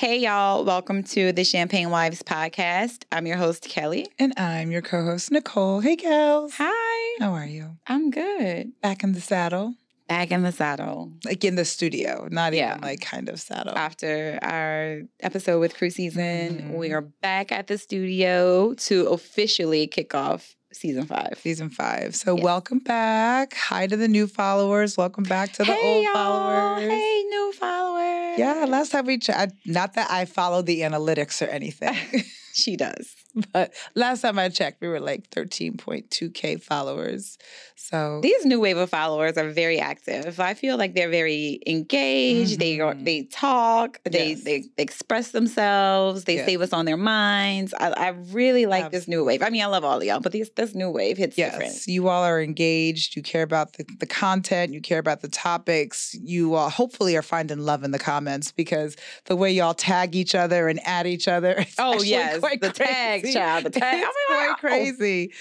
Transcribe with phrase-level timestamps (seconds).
[0.00, 0.64] Hey, y'all.
[0.64, 3.04] Welcome to the Champagne Wives podcast.
[3.12, 4.08] I'm your host, Kelly.
[4.18, 5.80] And I'm your co host, Nicole.
[5.80, 6.54] Hey, gals.
[6.56, 7.16] Hi.
[7.22, 7.76] How are you?
[7.86, 8.72] I'm good.
[8.80, 9.74] Back in the saddle?
[10.08, 11.12] Back in the saddle.
[11.26, 12.70] Like in the studio, not Yeah.
[12.76, 13.76] even like kind of saddle.
[13.76, 16.78] After our episode with Crew Season, Mhm.
[16.78, 21.38] we are back at the studio to officially kick off season five.
[21.42, 22.14] Season five.
[22.14, 22.44] So, Yes.
[22.44, 23.54] welcome back.
[23.54, 24.96] Hi to the new followers.
[24.96, 26.12] Welcome back to the hey, old y'all.
[26.14, 26.90] followers.
[26.90, 28.38] Hey, new followers.
[28.38, 31.96] Yeah, last time we chatted, not that I follow the analytics or anything,
[32.52, 33.14] she does.
[33.52, 37.38] but last time I checked, we were like 13.2K followers.
[37.76, 40.38] So, These new wave of followers are very active.
[40.38, 42.58] I feel like they're very engaged.
[42.60, 43.04] They are, Mhm.
[43.04, 44.00] they talk.
[44.04, 44.44] They Yes.
[44.44, 46.24] they express themselves.
[46.24, 46.46] They Yes.
[46.46, 47.72] say what's on their minds.
[47.78, 49.42] I, I really like this new wave.
[49.42, 51.86] I mean, I love all of y'all, but this this new wave hits Yes, different.
[51.86, 53.16] you all are engaged.
[53.16, 54.72] You care about the, the content.
[54.72, 56.14] You care about the topics.
[56.22, 60.34] You all hopefully are finding love in the comments because the way y'all tag each
[60.34, 61.64] other and add each other.
[61.78, 63.38] Oh yes, the tag crazy.
[63.38, 64.02] child, the tag.
[64.02, 64.54] It's I'm like, quite wow.
[64.56, 65.32] crazy.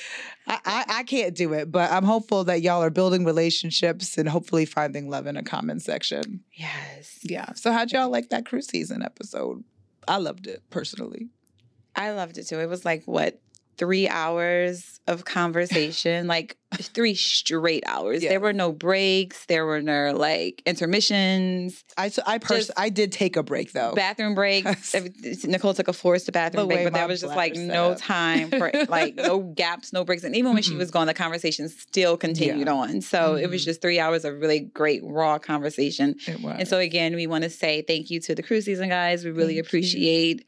[0.47, 4.27] I, I, I can't do it, but I'm hopeful that y'all are building relationships and
[4.27, 6.43] hopefully finding love in a comment section.
[6.53, 7.53] Yes, Yeah.
[7.53, 9.63] So how'd y'all like that cruise season episode?
[10.07, 11.29] I loved it personally.
[11.95, 12.59] I loved it too.
[12.59, 13.39] It was like what
[13.79, 18.21] three hours of conversation, like three straight hours.
[18.21, 18.29] Yeah.
[18.29, 19.45] There were no breaks.
[19.47, 20.61] There were no like
[21.09, 21.83] intermissions.
[21.97, 23.93] I so I pers- I did take a break though.
[23.95, 24.93] bathroom breaks.
[25.45, 26.67] Nicole took a forced bathroom.
[26.67, 27.97] The break, but there was just like no up.
[27.99, 30.23] time for like no gaps, no breaks.
[30.23, 30.79] And even when she Mm-mm.
[30.79, 32.73] was gone, the conversation still continued Yeah.
[32.73, 33.01] on.
[33.01, 33.65] So it was Mhm.
[33.65, 36.15] just three hours of really great raw conversation.
[36.27, 36.57] it was.
[36.59, 39.23] And so again, we want to say thank you to the cruise season guys.
[39.25, 40.39] We really Thank you.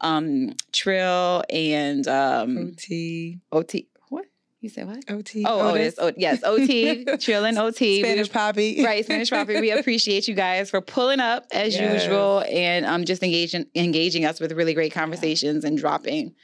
[0.00, 3.40] Um Trill and um OT.
[3.52, 3.88] OT.
[4.08, 4.26] What?
[4.60, 4.98] You said what?
[5.08, 5.44] OT.
[5.46, 5.94] Oh, Otis.
[5.98, 5.98] Otis.
[5.98, 8.00] Oh, yes, OT, Trill and OT.
[8.02, 8.82] Spanish Poppy.
[8.84, 12.02] right spanish property we appreciate you guys for pulling up as Yes.
[12.02, 16.34] usual and um just engaging engaging us with really great conversations and dropping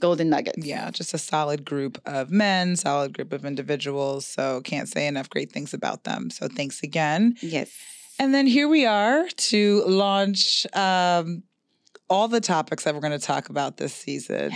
[0.00, 4.26] golden nuggets Yeah, just a solid group of men, solid group of individuals.
[4.26, 6.30] So can't say enough great things about them.
[6.30, 7.36] So thanks again.
[7.40, 7.70] yes
[8.18, 11.42] And then here we are to launch um,
[12.10, 14.52] all the topics that we're going to talk about this season.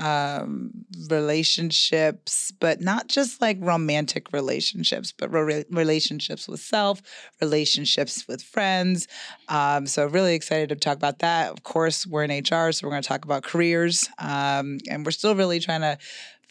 [0.00, 0.70] Um,
[1.08, 7.00] relationships, but not just like romantic relationships, but re- relationships with self,
[7.40, 9.06] relationships with friends.
[9.48, 11.50] Um, so really excited to talk about that.
[11.50, 15.12] Of course, we're in HR, so we're going to talk about careers, um, and we're
[15.12, 15.98] still really trying to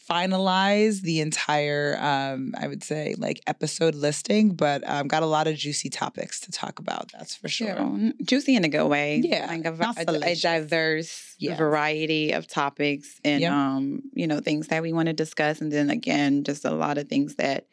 [0.08, 5.46] finalize the entire um, i would say like episode listing but um, got a lot
[5.46, 7.76] of juicy topics to talk about that's for sure.
[7.76, 8.12] Sure.
[8.24, 9.20] juicy in a good way.
[9.22, 9.74] Yeah, like a,
[10.08, 11.56] a- a diverse Yes.
[11.56, 15.88] variety of topics and um you know things that we want to discuss and then
[15.88, 17.66] again just a lot of things that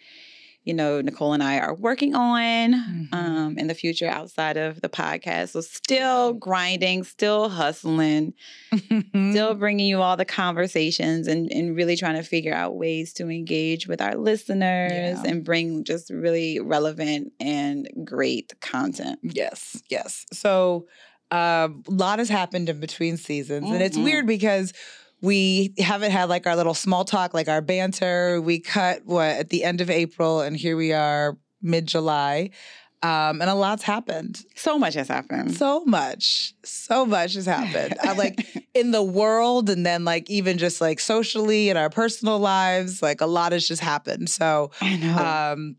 [0.66, 3.14] you know nicole and i are working on Mhm.
[3.14, 8.34] um in the future outside of the podcast so still grinding still hustling
[9.32, 13.30] still bringing you all the conversations and, and really trying to figure out ways to
[13.30, 15.24] engage with our listeners Yeah.
[15.26, 19.20] and bring just really relevant and great content.
[19.24, 20.26] Yes, yes.
[20.34, 20.88] So
[21.32, 24.04] a lot has happened in between seasons, and it's Mhm.
[24.04, 24.74] weird because
[25.22, 28.42] we haven't had like our little small talk, like our banter.
[28.42, 32.52] We cut what at the end of April, and here we are mid July,
[33.02, 34.42] um, and a lot's happened.
[34.56, 35.56] So much has happened.
[35.56, 37.96] So much, so much has happened.
[38.02, 42.40] I like in the world, and then like even just like socially in our personal
[42.40, 44.30] lives, like a lot has just happened.
[44.30, 45.18] So I know.
[45.52, 45.76] um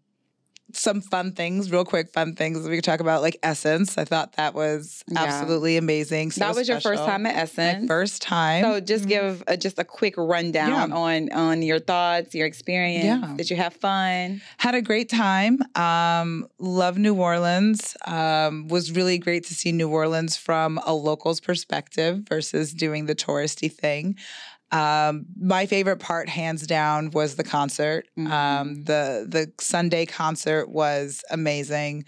[0.77, 4.33] some fun things real quick fun things we could talk about like essence i thought
[4.35, 5.25] that was Yeah.
[5.25, 7.87] absolutely amazing so that was your first time at my Essence.
[7.89, 9.09] first time So just Mhm.
[9.09, 10.97] give a, just a quick rundown Yeah.
[10.97, 13.05] on on your thoughts, your experience.
[13.05, 13.35] Yeah.
[13.37, 14.41] Did you have fun?
[14.59, 19.89] had a great time um love new orleans um was really great to see new
[19.89, 24.17] orleans from a local's perspective versus doing the touristy thing
[24.73, 28.87] um my favorite part hands down was the concert um Mhm.
[28.87, 32.05] the the sunday concert was amazing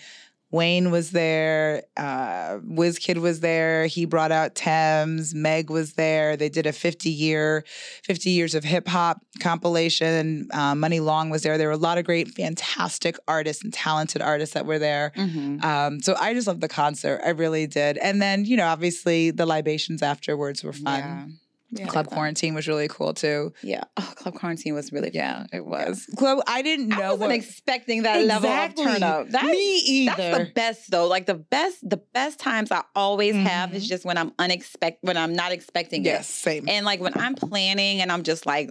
[0.51, 3.85] Wayne was there, uh, WizKid was there.
[3.87, 5.35] He brought out Tems.
[5.35, 6.39] Meg was there.
[6.39, 7.65] They did a 50 year,
[8.05, 10.49] 50 years of hip hop compilation.
[10.51, 11.59] Uh, Muni Long was there.
[11.59, 15.13] There were a lot of great, fantastic artists and talented artists that were there.
[15.17, 15.63] Mm-hmm.
[15.63, 17.21] Um, so I just loved the concert.
[17.23, 17.99] I really did.
[17.99, 20.99] And then, you know, obviously the libations afterwards were fun.
[21.01, 21.27] Yeah.
[21.71, 22.07] Yeah, Club.
[22.09, 23.53] Quarantine was really cool too.
[23.63, 23.85] Yeah.
[23.99, 26.07] Oh, Club Quarantine was really Yeah, it was.
[26.17, 27.31] Club, I didn't know I wasn't what.
[27.33, 28.85] expecting that level of Exactly.
[28.85, 29.29] turn up.
[29.29, 30.15] That's, Me either.
[30.17, 31.07] That's the best though.
[31.07, 33.89] Like the best, the best times I always have is Mhm.
[33.89, 36.19] just when I'm unexpected, when I'm not expecting yes, it.
[36.19, 36.69] Yes, same.
[36.69, 38.71] And like when I'm planning and I'm just like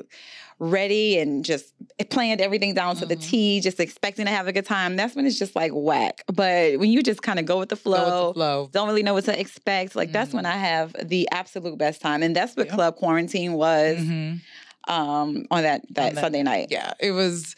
[0.59, 1.74] ready and just
[2.09, 3.30] planned everything down to the Mhm.
[3.30, 6.24] T, just expecting to have a good time, that's when it's just like whack.
[6.33, 8.69] But when you just kind of go with the Go with flow, the flow.
[8.74, 12.24] don't really know what to expect, like that's when I have the absolute best time.
[12.24, 12.74] And that's what Mm-hmm.
[12.74, 12.75] Yep.
[12.75, 14.42] Club Quarantine was Mhm.
[14.88, 16.68] um, on that that that- Sunday night.
[16.71, 17.56] Yeah, it was.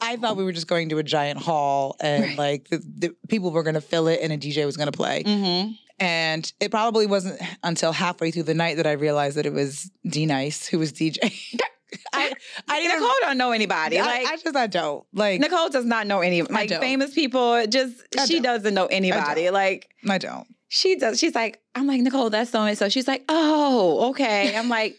[0.00, 2.38] I thought we were just going to a giant hall and Right.
[2.38, 4.96] like the, the people were going to fill it and a DJ was going to
[4.96, 5.22] play.
[5.24, 5.72] Mm-hmm.
[6.00, 9.90] And it probably wasn't until halfway through the night that I realized that it was
[10.06, 11.18] D Nice who was DJ.
[12.12, 12.32] I
[12.68, 13.98] I didn't Nicole don't know anybody.
[13.98, 17.66] I, Like I just I don't like Nicole does not know any like famous people.
[17.66, 18.42] Just I she don't.
[18.42, 19.44] doesn't know anybody.
[19.44, 19.54] don't.
[19.54, 20.46] Like I don't.
[20.68, 21.18] she does.
[21.18, 22.30] She's like, I'm like Nicole.
[22.30, 22.88] That's so and so.
[22.88, 24.56] She's like, oh, okay.
[24.56, 24.96] I'm like,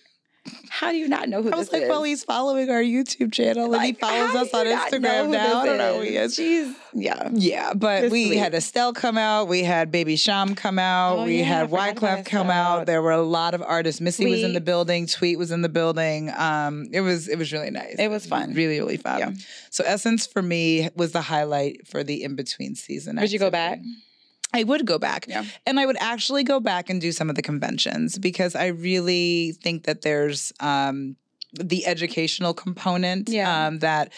[0.69, 1.89] how do you not know who I was like, is?
[1.89, 5.29] well, he's following our YouTube channel and he follows us on you not know Instagram
[5.29, 5.59] now.
[5.61, 6.35] I don't know who he is.
[6.35, 7.29] She's yeah.
[7.33, 8.37] Yeah, but Just we sweet.
[8.37, 9.47] had Estelle come out.
[9.47, 11.19] We had Baby Sham come out.
[11.19, 12.79] Oh, we yeah, had forgot Wyclef come Estelle.
[12.79, 12.85] out.
[12.85, 14.01] There were a lot of artists.
[14.01, 15.07] Missy was in the building.
[15.07, 16.31] Tweet was in the building.
[16.35, 17.95] Um, it was it was really nice.
[17.97, 18.53] It was fun.
[18.53, 19.19] Really, really fun.
[19.19, 19.31] Yeah.
[19.69, 23.15] So Essence for me was the highlight for the in between season.
[23.17, 23.79] Would you go back?
[24.55, 25.25] I would go back.
[25.27, 25.43] Yeah.
[25.67, 29.51] And I would actually go back and do some of the conventions because I really
[29.63, 31.15] think that there's um,
[31.53, 33.67] the educational component Yeah.
[33.67, 34.11] um, that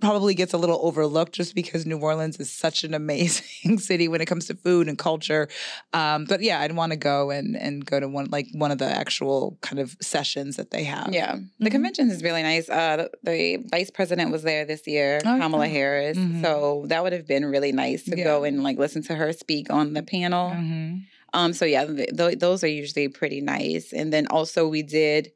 [0.00, 4.20] probably gets a little overlooked just because New Orleans is such an amazing city when
[4.20, 5.48] it comes to food and culture.
[5.92, 8.78] Um, but yeah, I'd want to go and and go to one like one of
[8.78, 11.10] the actual kind of sessions that they have.
[11.12, 11.72] Yeah, the Mhm.
[11.72, 12.68] convention is really nice.
[12.70, 15.72] Uh, the, the vice president was there this year, Oh, Kamala yeah.
[15.72, 16.16] Harris.
[16.18, 16.42] Mhm.
[16.42, 18.24] So that would have been really nice to Yeah.
[18.24, 20.50] go and like listen to her speak on the panel.
[20.50, 21.02] Mhm.
[21.34, 23.92] Um, so yeah, th- th- those are usually pretty nice.
[23.92, 25.30] And then also we did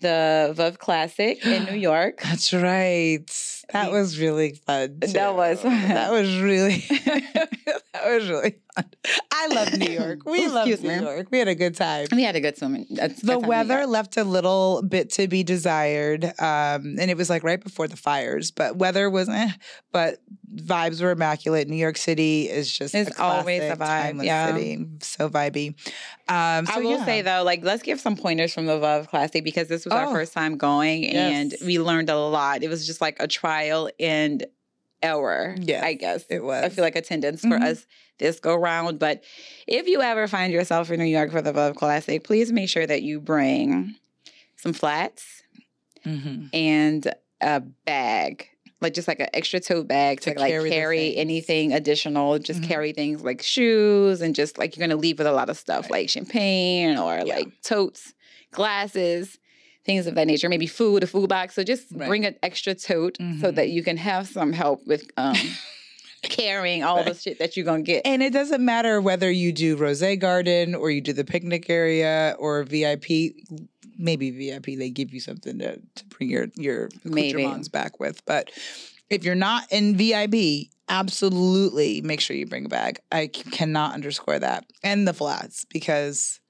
[0.00, 2.20] the Veuve Classic in New York.
[2.22, 3.55] That's right.
[3.72, 4.98] That was really fun.
[5.00, 5.36] That too.
[5.36, 5.72] was fun.
[5.88, 6.84] That was really.
[8.04, 8.84] that was really fun.
[9.32, 10.20] I love New York.
[10.26, 11.00] We love New me.
[11.00, 11.28] York.
[11.30, 12.06] We had a good time.
[12.12, 12.74] We had a good swim.
[12.74, 17.16] a good The New weather left a little bit to be desired, um, and it
[17.16, 18.50] was like right before the fires.
[18.50, 19.50] But weather was, eh,
[19.92, 20.18] but
[20.54, 21.68] vibes were immaculate.
[21.68, 24.48] New York City is just It's always a vibe, yeah.
[24.54, 25.74] city, so vibey.
[26.28, 27.04] Um, so I will yeah.
[27.04, 30.06] say though, like let's give some pointers from the Veuve Classic because this was our
[30.06, 30.12] Oh.
[30.12, 32.62] first time going and we learned a lot.
[32.62, 34.44] It was just like a trial and
[35.02, 35.54] error.
[35.60, 36.64] Yeah, I guess it was.
[36.64, 37.62] I feel like attendance for Mhm.
[37.62, 37.86] us
[38.18, 38.98] this go round.
[38.98, 39.22] But
[39.66, 42.86] if you ever find yourself in New York for the Veuve Classic, please make sure
[42.86, 43.94] that you bring
[44.56, 45.42] some flats
[46.04, 46.48] Mhm.
[46.54, 48.48] and a bag.
[48.80, 52.38] Like just like an extra tote bag to, To like carry carry, anything additional.
[52.38, 52.68] Just Mhm.
[52.68, 55.84] carry things like shoes and just like you're gonna leave with a lot of stuff
[55.84, 55.92] Right.
[56.02, 57.36] like champagne or Yeah.
[57.36, 58.14] like totes,
[58.50, 59.38] glasses,
[59.86, 60.48] things of that nature.
[60.48, 61.54] Maybe food, a food box.
[61.54, 62.06] So just Right.
[62.08, 63.54] bring an extra tote so Mhm.
[63.54, 65.36] that you can have some help with um,
[66.22, 68.02] carrying all the shit that you're gonna get.
[68.04, 72.34] And it doesn't matter whether you do Rose Garden or you do the picnic area
[72.38, 73.34] or VIP.
[73.98, 78.22] Maybe VIP, they give you something to, to bring your your accoutrements back with.
[78.26, 78.50] But
[79.08, 82.98] if you're not in VIP, absolutely make sure you bring a bag.
[83.10, 84.64] I cannot underscore that.
[84.82, 86.40] And the flats because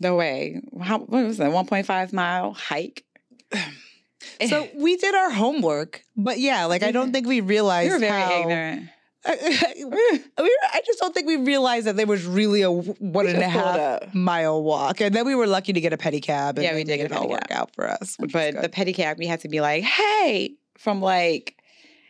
[0.00, 1.50] The way, how, what was that?
[1.50, 3.04] 1.5 mile hike.
[4.48, 8.20] so we did our homework, but yeah, like I don't think we realized You're very
[8.20, 8.88] how, ignorant.
[9.26, 13.38] we were, I just don't think we realized that there was really a one and
[13.38, 16.50] a half mile walk, and then we were lucky to get a pedicab.
[16.50, 17.30] And Yeah, we did get a it all pedicab.
[17.30, 18.16] work out for us.
[18.18, 21.56] But the pedicab, we had to be like, hey, from like,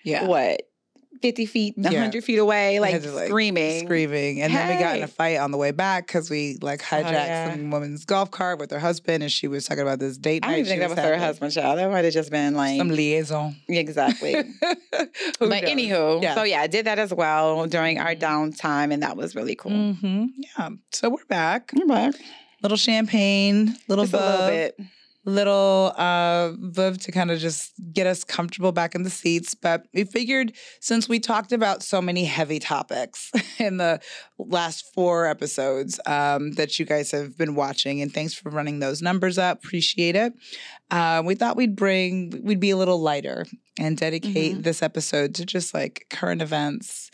[0.02, 0.62] yeah, what,
[1.25, 1.90] 50 feet, Yeah.
[1.90, 3.87] 100 feet away, like, to, like, screaming.
[3.87, 6.83] screaming, and then we got in a fight on the way back because we like
[6.83, 7.50] hijacked yeah.
[7.54, 10.49] some woman's golf cart with her husband, and she was talking about this date I
[10.49, 10.52] night.
[10.52, 11.78] don't even think that was her husband, child.
[11.78, 13.57] That might have just been like, Some liaison.
[13.69, 14.35] exactly.
[15.38, 15.62] But knows?
[15.62, 16.35] anywho, Yeah.
[16.35, 18.21] so yeah, I did that as well during our Mhm.
[18.21, 19.95] downtime, and that was really cool.
[19.95, 20.71] hmm Yeah.
[20.93, 21.71] So we're back.
[21.75, 22.14] You're back.
[22.62, 24.78] Little champagne, little Just a little bit.
[25.25, 29.54] Little uh Veuve to kind of just get us comfortable back in the seats.
[29.54, 34.00] But we figured since we talked about so many heavy topics in the
[34.38, 39.02] last four episodes um, that you guys have been watching, and thanks for running those
[39.02, 39.64] numbers up.
[39.64, 40.33] Appreciate it.
[40.90, 43.47] Uh, we thought we'd bring we'd be a little lighter
[43.78, 47.11] and dedicate this episode to just like current events,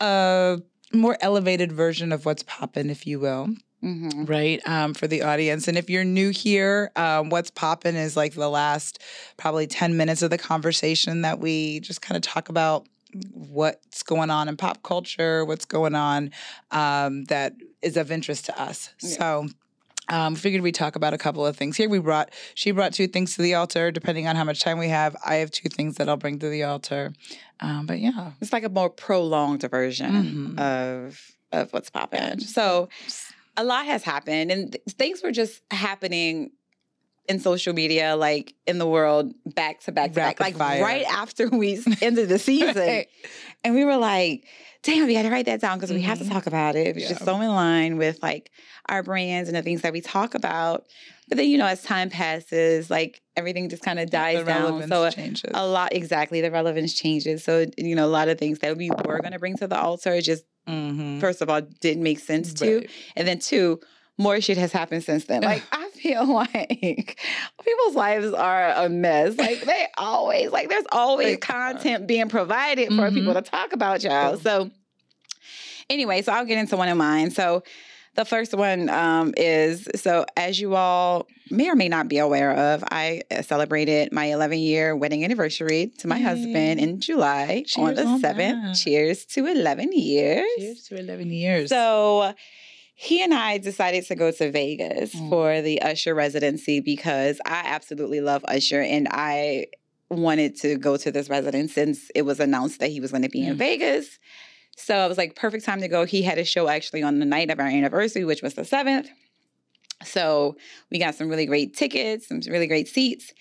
[0.00, 0.58] a
[0.92, 3.48] more elevated version of what's poppin', if you will
[3.80, 8.16] hmm right um, for the audience and if you're new here um, what's poppin' is
[8.16, 9.00] like the last
[9.36, 12.86] probably 10 minutes of the conversation that we just kind of talk about
[13.32, 16.30] what's going on in pop culture what's going on
[16.70, 19.08] um, that is of interest to us Yeah.
[19.16, 19.48] so
[20.08, 21.88] um, figured we'd talk about a couple of things here.
[21.88, 24.88] We brought, she brought two things to the altar, depending on how much time we
[24.88, 25.14] have.
[25.24, 27.12] I have two things that I'll bring to the altar.
[27.60, 30.58] Um, but yeah, It's like a more prolonged version Mhm.
[30.58, 32.40] of of what's popping.
[32.40, 32.88] So
[33.60, 36.50] a lot has happened, and th- things were just happening
[37.28, 40.82] in social media, like in the world, back to back to back, like fire.
[40.82, 42.70] right after we ended the season.
[42.76, 43.08] Right.
[43.62, 44.46] And we were like,
[44.82, 46.32] damn, we got to write that down because we have to mm-hmm.
[46.32, 46.86] talk about it.
[46.86, 48.50] It was just so in line with like
[48.88, 50.86] our brands and the things that we talk about.
[51.28, 54.62] But then, you know, as time passes, like everything just kind of dies the down.
[54.62, 55.50] relevance So changes.
[55.52, 57.44] a lot, exactly, the relevance changes.
[57.44, 59.78] So, you know, a lot of things that we were going to bring to the
[59.78, 61.20] altar just, Mhm.
[61.20, 62.78] first of all, didn't make sense to.
[62.78, 62.90] Right.
[63.16, 63.80] And then two,
[64.18, 65.42] more shit has happened since then.
[65.42, 67.18] Like I feel like
[67.64, 69.36] people's lives are a mess.
[69.38, 74.36] Like they always like there's always content being provided for people to talk about y'all.
[74.36, 74.70] So
[75.88, 77.30] anyway, so I'll get into one of mine.
[77.30, 77.62] So
[78.16, 82.52] the first one um, is so as you all may or may not be aware
[82.52, 87.94] of, I uh, celebrated my 11 year wedding anniversary to my husband in July on
[87.94, 88.36] Cheers the on 7th.
[88.36, 88.74] that.
[88.74, 90.46] Cheers to 11 years.
[90.58, 91.68] Cheers to 11 years.
[91.70, 92.34] So
[92.94, 95.30] he and I decided to go to Vegas Mm.
[95.30, 99.66] for the Usher residency because I absolutely love Usher and I
[100.10, 103.28] wanted to go to this residence since it was announced that he was going to
[103.28, 103.58] be in Mm.
[103.58, 104.18] Vegas.
[104.82, 106.04] So I was like, perfect time to go.
[106.04, 109.08] He had a show actually on the night of our anniversary, which was the 7th.
[110.04, 110.56] So
[110.90, 113.32] we got some really great tickets, some really great seats,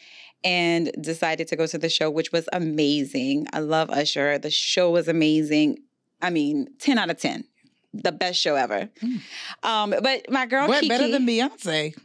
[0.43, 3.48] and decided to go to the show, which was amazing.
[3.53, 4.38] I love Usher.
[4.38, 5.77] The show was amazing.
[6.22, 7.46] I mean, 10 out of 10.
[7.93, 8.89] The best show ever.
[9.01, 9.22] Mm.
[9.63, 11.96] Um, but my girl what Keke, better than Beyonce?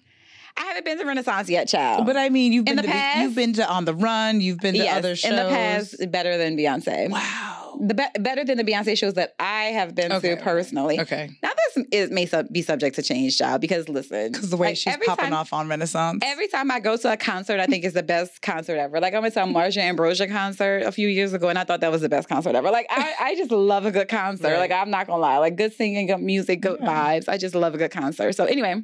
[0.57, 2.07] I haven't been to Renaissance yet, child.
[2.07, 4.41] But I mean, you've In been the to past- you've been to On the Run,
[4.41, 7.11] you've been to yes, other shows in the past, better than Beyonce.
[7.11, 7.63] Wow.
[7.81, 11.00] The be- better than the Beyonce shows that I have been Okay, to personally.
[11.00, 11.31] Okay.
[11.43, 14.69] Now this is may sub- be subject to change, child, because listen, Because the way
[14.69, 16.23] like, she's popping time- off on Renaissance.
[16.25, 19.00] Every time I go to a concert, I think it's the best concert ever.
[19.00, 21.81] Like I went to a Marsha Ambrosius concert a few years ago, and I thought
[21.81, 22.71] that was the best concert ever.
[22.71, 24.49] Like I, I just love a good concert.
[24.49, 24.59] Right.
[24.59, 26.87] Like I'm not gonna lie, like good singing, good music, good Yeah.
[27.21, 27.28] vibes.
[27.28, 28.33] I just love a good concert.
[28.35, 28.83] So anyway,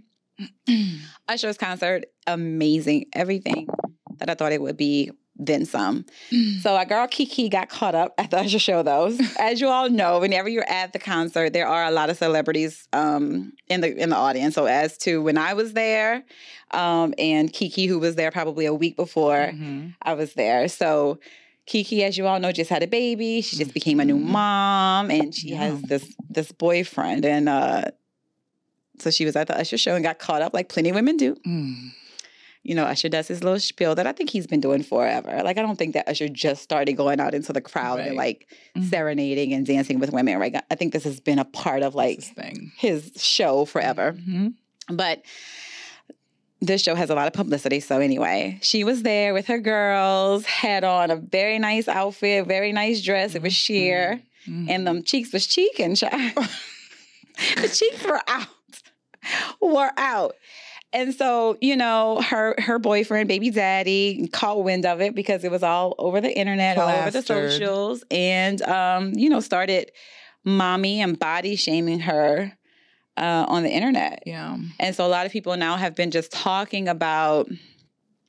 [1.28, 3.06] Usher's concert, amazing.
[3.14, 3.68] Everything
[4.18, 5.10] that I thought it would be,
[5.46, 6.04] then some.
[6.62, 9.16] So our girl Keke got caught up at the Usher show, though.
[9.38, 12.86] As you all know, whenever you're at the concert, there are a lot of celebrities
[12.92, 14.54] um, in the in the audience.
[14.54, 16.24] So as to when I was there,
[16.72, 19.94] um, and Keke, who was there probably a week before Mhm.
[20.02, 21.18] I was there, so.
[21.66, 23.40] Keke, as you all know, just had a baby.
[23.42, 24.24] She just became a new Mhm.
[24.24, 27.24] mom, and she has this this boyfriend.
[27.24, 27.82] And uh,
[28.98, 31.16] so she was at the Usher show and got caught up, like plenty of women
[31.16, 31.92] do Mm.
[32.70, 35.42] You know, Usher does his little spiel that I think he's been doing forever.
[35.42, 38.16] Like, I don't think that Usher just started going out into the crowd and Right.
[38.24, 38.46] like
[38.76, 38.88] Mhm.
[38.90, 40.54] serenading and dancing with women, right?
[40.70, 42.20] I think this has been a part of like
[42.78, 44.12] his show forever.
[44.12, 44.54] Mhm.
[44.88, 45.22] But
[46.60, 47.80] this show has a lot of publicity.
[47.80, 52.70] So, anyway, she was there with her girls, had on a very nice outfit, very
[52.70, 53.34] nice dress.
[53.34, 54.70] It was sheer, Mhm.
[54.70, 55.94] and them cheeks was cheeking,
[57.56, 58.46] the cheeks were out,
[59.60, 60.36] were out.
[60.92, 65.50] And so, you know, her her boyfriend, baby daddy, caught wind of it because it
[65.50, 69.92] was all over the internet, all over the socials, and um, you know, started
[70.44, 72.52] mommy and body shaming her
[73.16, 74.22] uh, on the internet.
[74.26, 74.56] yeah.
[74.78, 77.48] And so a lot of people now have been just talking about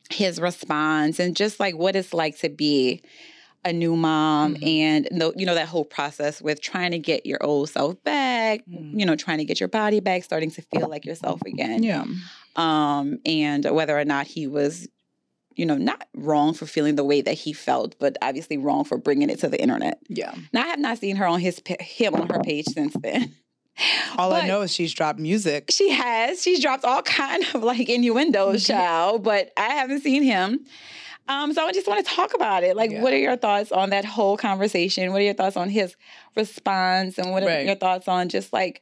[0.09, 3.01] his response and just like what it's like to be
[3.63, 4.67] a new mom Mhm.
[4.67, 8.61] and the, you know that whole process with trying to get your old self back,
[8.67, 8.99] Mm.
[8.99, 11.83] you know, trying to get your body back, starting to feel like yourself again.
[11.83, 12.05] Yeah.
[12.55, 14.87] Um and whether or not he was
[15.57, 18.97] you know, not wrong for feeling the way that he felt, but obviously wrong for
[18.97, 19.99] bringing it to the internet.
[20.07, 20.33] Yeah.
[20.53, 23.35] Now I have not seen her on his him on her page since then.
[24.17, 25.69] All I know is she's dropped music.
[25.71, 26.41] She has.
[26.41, 28.67] She's dropped all kind of like innuendos, Mhm.
[28.67, 30.65] child, but I haven't seen him.
[31.31, 32.75] Um, so I just want to talk about it.
[32.75, 33.01] Like, Yeah.
[33.01, 35.11] what are your thoughts on that whole conversation?
[35.11, 35.95] What are your thoughts on his
[36.35, 37.17] response?
[37.17, 37.65] And what are Right.
[37.65, 38.81] your thoughts on just like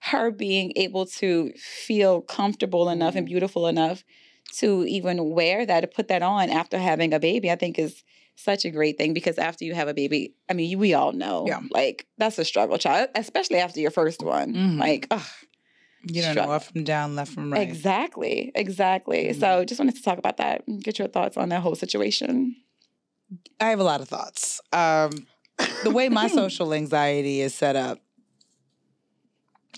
[0.00, 3.30] her being able to feel comfortable enough and Mhm.
[3.30, 4.04] beautiful enough
[4.58, 7.50] to even wear that, to put that on after having a baby?
[7.50, 8.02] I think is
[8.36, 11.44] such a great thing because after you have a baby, I mean, we all know,
[11.46, 11.60] Yeah.
[11.70, 14.52] like that's a struggle, child, especially after your first one.
[14.52, 14.78] Mhm.
[14.80, 15.22] Like, ugh.
[16.06, 16.50] You don't struggle.
[16.50, 17.62] know up from down, left from right.
[17.62, 19.28] Exactly, exactly.
[19.28, 19.40] Mhm.
[19.40, 22.56] So just wanted to talk about that and get your thoughts on that whole situation.
[23.60, 24.60] I have a lot of thoughts.
[24.72, 25.26] Um,
[25.82, 28.00] the way my social anxiety is set up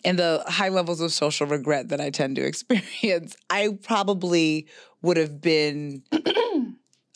[0.05, 4.67] and the high levels of social regret that I tend to experience, I probably
[5.03, 6.03] would have been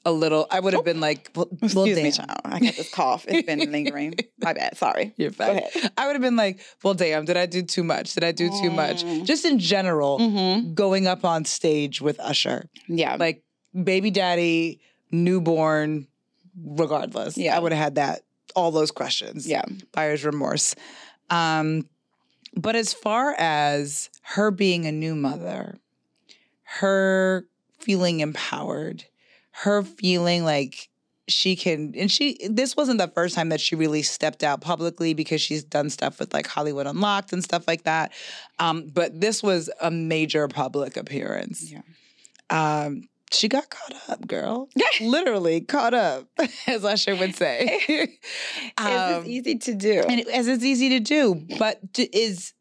[0.04, 2.40] a little, I would have been like, well, well, Excuse me, child.
[2.44, 3.26] I got this cough.
[3.28, 4.14] It's been lingering.
[4.42, 4.76] My bad.
[4.78, 5.12] Sorry.
[5.18, 5.60] You're fine.
[5.98, 8.14] I would have been like, well, damn, did I do too much?
[8.14, 9.04] Did I do too much?
[9.04, 9.24] Mm.
[9.26, 10.74] Just in general, Mm-hmm.
[10.74, 13.16] going up on stage with Usher, Yeah.
[13.20, 13.42] like
[13.84, 14.80] baby daddy,
[15.10, 16.06] newborn,
[16.64, 17.36] regardless.
[17.36, 17.56] Yeah.
[17.56, 18.22] I would have had that,
[18.56, 19.46] all those questions.
[19.46, 19.64] yeah.
[19.92, 20.74] buyer's remorse.
[21.28, 21.88] Um,
[22.56, 25.78] but as far as her being a new mother,
[26.64, 27.46] her
[27.78, 29.04] feeling empowered,
[29.52, 30.88] her feeling like
[31.28, 35.14] she can and she this wasn't the first time that she really stepped out publicly
[35.14, 38.12] because she's done stuff with like Hollywood Unlocked and stuff like that.
[38.58, 41.70] Um, but this was a major public appearance.
[41.70, 41.82] Yeah.
[42.50, 44.68] Um, she got caught up, girl.
[45.00, 46.26] Literally caught up,
[46.66, 47.80] as Usher would say.
[47.88, 50.02] it's Um, easy to do.
[50.08, 52.54] and as it's easy to do, but d- is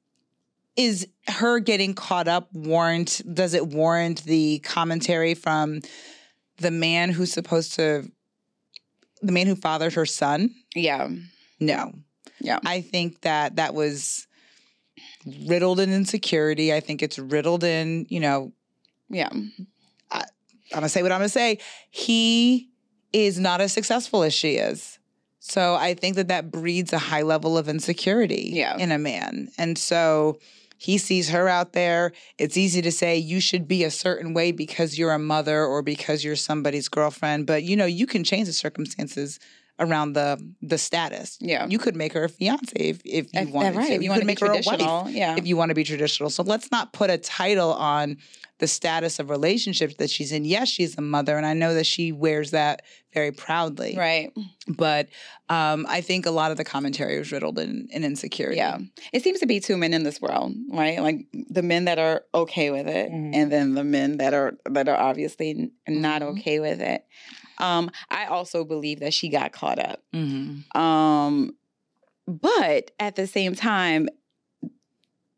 [0.76, 3.22] is her getting caught up warrant?
[3.34, 5.82] Does it warrant the commentary from
[6.60, 8.10] the man who's supposed to,
[9.22, 10.54] the man who fathered her son?
[10.76, 11.08] yeah.
[11.60, 11.92] No.
[12.40, 12.60] Yeah.
[12.66, 14.26] I think that that was
[15.46, 16.74] riddled in insecurity.
[16.74, 18.54] I think it's riddled in, you know,
[19.10, 19.30] Yeah.
[19.32, 20.24] I'm
[20.72, 21.58] gonna say what I'm gonna say.
[21.90, 22.70] He
[23.12, 25.00] is not as successful as she is.
[25.40, 28.78] So I think that that breeds a high level of insecurity Yeah.
[28.78, 29.50] in a man.
[29.58, 30.38] And so
[30.80, 32.14] he sees her out there.
[32.38, 35.82] It's easy to say you should be a certain way because you're a mother or
[35.82, 39.40] because you're somebody's girlfriend, but you know, you can change the circumstances
[39.80, 41.38] around the the status.
[41.40, 41.66] Yeah.
[41.68, 43.88] You could make her a fiance if, if you If- wanted right.
[43.88, 43.94] to.
[43.94, 44.62] If you want could to make her a
[45.04, 45.14] wife.
[45.14, 45.36] Yeah.
[45.38, 46.30] if you want to be traditional.
[46.30, 48.18] So let's not put a title on
[48.60, 50.44] the status of relationships that she's in.
[50.44, 52.82] Yes, she's a mother, and I know that she wears that
[53.14, 53.96] very proudly.
[53.98, 54.34] right.
[54.68, 55.08] But
[55.48, 58.58] um, I think a lot of the commentary was riddled in, in insecurity.
[58.58, 58.80] Yeah.
[59.14, 61.00] It seems to be two men in this world, right?
[61.02, 63.32] Like the men that are okay with it Mhm.
[63.34, 66.32] and then the men that are that are obviously not Mhm.
[66.40, 67.06] okay with it.
[67.60, 70.02] Um I also believe that she got caught up.
[70.14, 70.80] Mm-hmm.
[70.80, 71.52] Um
[72.28, 74.08] but at the same time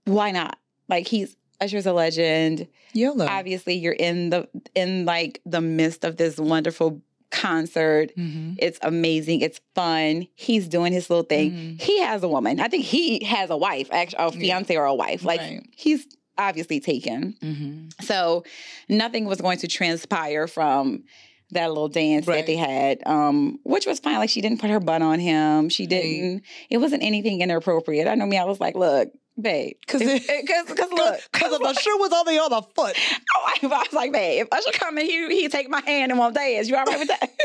[0.06, 0.58] why not?
[0.90, 2.68] Like he's Usher's a legend.
[2.94, 3.28] YOLO.
[3.28, 8.12] Obviously you're in the in like the midst of this wonderful concert.
[8.18, 8.56] Mhm.
[8.60, 9.42] It's amazing.
[9.42, 10.28] It's fun.
[10.36, 11.52] He's doing his little thing.
[11.52, 11.82] Mhm.
[11.82, 12.60] He has a woman.
[12.60, 14.40] I think he has a wife, actually, a Yeah.
[14.40, 15.24] fiance or a wife.
[15.24, 15.62] Like Right.
[15.76, 17.36] he's obviously taken.
[17.42, 18.04] Mhm.
[18.04, 18.44] So
[18.90, 21.04] nothing was going to transpire from
[21.52, 22.38] that little dance Right.
[22.38, 24.16] that they had, um, which was fine.
[24.18, 25.70] Like she didn't put her butt on him.
[25.70, 26.44] She didn't.
[26.70, 28.08] It wasn't anything inappropriate.
[28.08, 28.38] I know me.
[28.38, 29.10] I was like, look,
[29.40, 32.96] babe, 'Cause because because look, Because if the shoe was on the other foot.
[33.64, 36.36] I was like, babe, if Usher come in, he he take my hand and won't
[36.36, 36.68] dance.
[36.68, 37.30] You all right with that?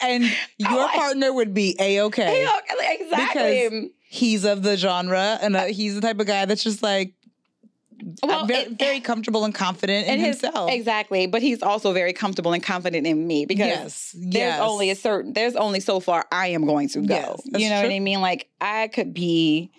[0.00, 0.24] And
[0.58, 2.46] your like- partner would be A okay,
[3.00, 3.90] exactly.
[4.08, 7.12] He's of the genre and uh, he's the type of guy that's just like
[8.02, 10.70] Uh, well, very, it- very comfortable and confident in and his- himself.
[10.70, 14.14] Exactly, but he's also very comfortable and confident in me because yes.
[14.18, 14.60] there's yes.
[14.60, 17.14] only a certain there's only so far I am going to go.
[17.14, 17.88] Yes, you know true.
[17.88, 18.20] what I mean?
[18.20, 19.70] Like I could be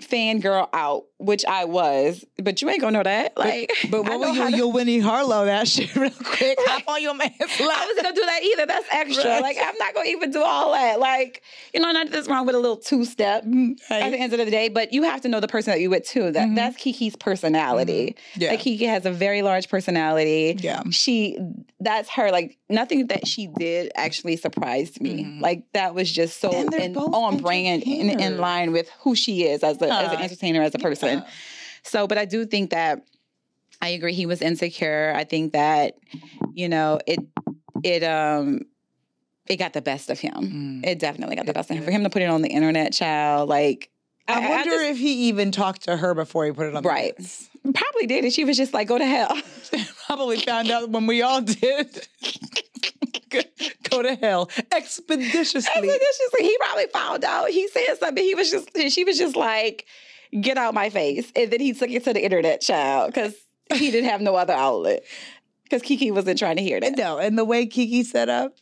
[0.00, 3.36] fangirl out, which I was, but you ain't gonna know that.
[3.38, 6.58] Like, But I what will you, to- you'll Winnie Harlow that shit real quick.
[6.66, 7.86] Hop on your man's I lap.
[7.88, 8.66] was gonna do that either.
[8.66, 9.24] That's extra.
[9.30, 9.42] Right.
[9.42, 11.00] Like I'm not gonna even do all that.
[11.00, 14.50] Like you know, nothing's wrong with a little two step at the end of the
[14.50, 14.68] day.
[14.68, 16.30] But you have to know the person that you with too.
[16.32, 16.56] That Mhm.
[16.56, 18.16] that's Keke's personality.
[18.36, 18.50] Yeah.
[18.50, 20.58] Like Keke has a very large personality.
[20.60, 20.82] yeah.
[20.90, 21.38] she
[21.80, 25.40] that's her like nothing that she did actually surprised me Mhm.
[25.40, 29.44] like that was just so And in, on brand in, in line with who she
[29.44, 31.26] is as, a, as an entertainer as a person Yeah.
[31.82, 33.02] so but i do think that
[33.82, 35.94] i agree he was insecure i think that
[36.52, 37.20] you know it
[37.84, 38.60] it um
[39.48, 40.34] it got the best of him
[40.82, 40.86] Mm.
[40.86, 42.92] it definitely got the best of him for him to put it on the internet
[42.92, 43.90] child like
[44.28, 46.88] I, wonder just- if he even talked to her before he put it on the
[46.88, 47.14] Right.
[47.62, 49.36] probably did and she was just like go to hell
[50.06, 52.06] Probably found out when we all did.
[53.28, 53.40] Go-
[53.90, 55.58] Go to hell expeditiously.
[55.58, 57.50] Expeditiously, he probably found out.
[57.50, 58.22] He said something.
[58.22, 59.84] He was just, she was just like,
[60.40, 63.34] "Get out my face," and then he took it to the internet, child, because
[63.74, 65.04] he didn't have no other outlet.
[65.64, 66.96] Because Keke wasn't trying to hear that.
[66.96, 68.56] No, and the way Keke set up,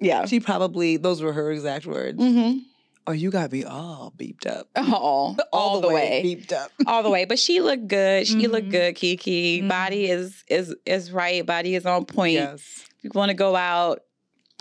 [0.00, 0.26] Yeah.
[0.26, 2.18] she probably those were her exact words.
[2.20, 2.58] Mm-hmm.
[3.06, 4.68] Oh, you got me all beeped up.
[4.76, 6.70] All, all, the way, beeped up.
[6.86, 7.24] all the way.
[7.24, 8.26] But she looked good.
[8.26, 8.50] She Mhm.
[8.50, 8.96] looked good.
[8.96, 9.68] Keke Mhm.
[9.68, 11.46] body is is is right.
[11.46, 12.34] Body is on point.
[12.34, 12.84] Yes.
[13.00, 14.02] You want to go out,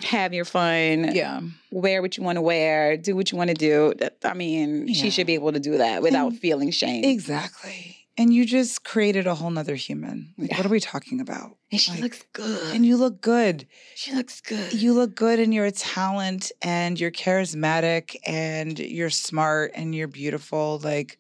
[0.03, 1.15] have your fun.
[1.15, 1.41] Yeah.
[1.71, 2.97] Wear what you want to wear.
[2.97, 3.93] Do what you want to do.
[4.23, 4.93] I mean, Yeah.
[5.01, 7.03] she should be able to do that without And- feeling shame.
[7.03, 7.95] Exactly.
[8.19, 10.33] And you just created a whole nother human.
[10.37, 10.57] Like, Yeah.
[10.57, 11.57] What are we talking about?
[11.71, 12.75] and she like- looks good.
[12.75, 13.67] And you look good.
[13.95, 14.73] She looks good.
[14.73, 20.07] You look good and you're a talent and you're charismatic and you're smart and you're
[20.07, 20.79] beautiful.
[20.83, 21.17] Like,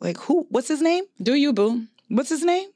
[0.00, 0.46] like who?
[0.50, 1.04] What's his name?
[1.22, 1.86] Do you, boo?
[2.08, 2.68] What's his name?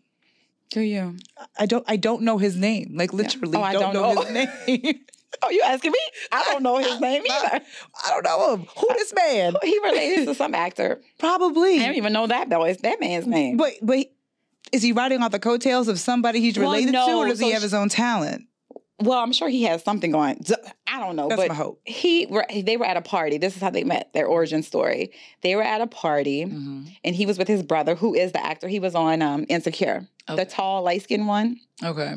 [0.71, 1.17] Do you?
[1.59, 1.85] I don't.
[1.89, 2.93] I don't know his name.
[2.95, 4.23] Like literally, Oh, I don't, don't know, know.
[4.23, 5.01] his name.
[5.43, 5.99] Oh, you asking me?
[6.33, 7.61] I don't know his name either.
[8.05, 8.67] I don't know him.
[8.79, 9.55] Who this man?
[9.63, 11.03] He related to some actor.
[11.19, 11.81] Probably.
[11.81, 13.59] I don't even know that boy's that man's name.
[13.59, 14.07] But but
[14.73, 17.51] is he riding off the coattails of somebody he's Well, related to, or does he
[17.53, 18.47] have his own talent?
[19.01, 20.45] Well, I'm sure he has something going.
[20.89, 21.81] I don't know, That's but my hope.
[21.85, 22.27] he
[22.63, 23.39] they were at a party.
[23.39, 24.13] This is how they met.
[24.13, 25.13] Their origin story.
[25.43, 26.87] They were at a party, Mm-hmm.
[27.05, 28.67] and he was with his brother, who is the actor.
[28.69, 30.43] He was on um, Insecure, Okay.
[30.45, 31.59] the tall, light skinned one.
[31.83, 32.15] Okay.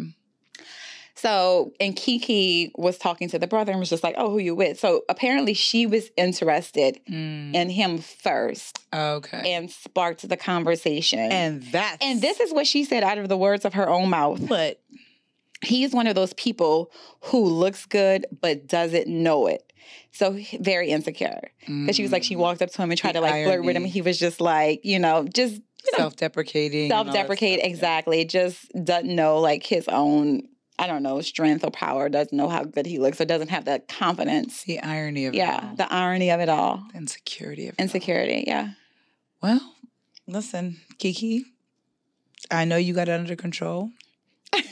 [1.13, 4.55] So, and Keke was talking to the brother and was just like, "Oh, who you
[4.55, 7.53] with?" So apparently, she was interested Mm.
[7.53, 9.53] in him first Okay.
[9.53, 11.19] and sparked the conversation.
[11.19, 14.09] And that, and this is what she said out of the words of her own
[14.09, 14.47] mouth.
[14.47, 14.81] but
[15.63, 16.91] he's one of those people
[17.25, 19.71] who looks good but doesn't know it.
[20.11, 21.39] So very insecure.
[21.65, 23.13] Because she was like, she walked up to him and tried Mm.
[23.13, 23.83] The to like flirt with him.
[23.83, 23.89] irony.
[23.89, 27.59] He was just like, you know, just you know, self-deprecating, self-deprecate.
[27.59, 27.71] stuff, yeah.
[27.71, 28.25] Exactly.
[28.25, 30.43] Just doesn't know like his own,
[30.77, 32.07] I don't know, strength or power.
[32.09, 34.63] Doesn't know how good he looks or doesn't have the confidence.
[34.63, 36.83] The irony of it Yeah, the irony of it all.
[36.91, 37.83] The insecurity of it all.
[37.83, 38.43] Insecurity.
[38.47, 38.69] Yeah.
[39.41, 39.73] Well,
[40.27, 41.41] listen, Keke,
[42.51, 43.89] I know you got it under control.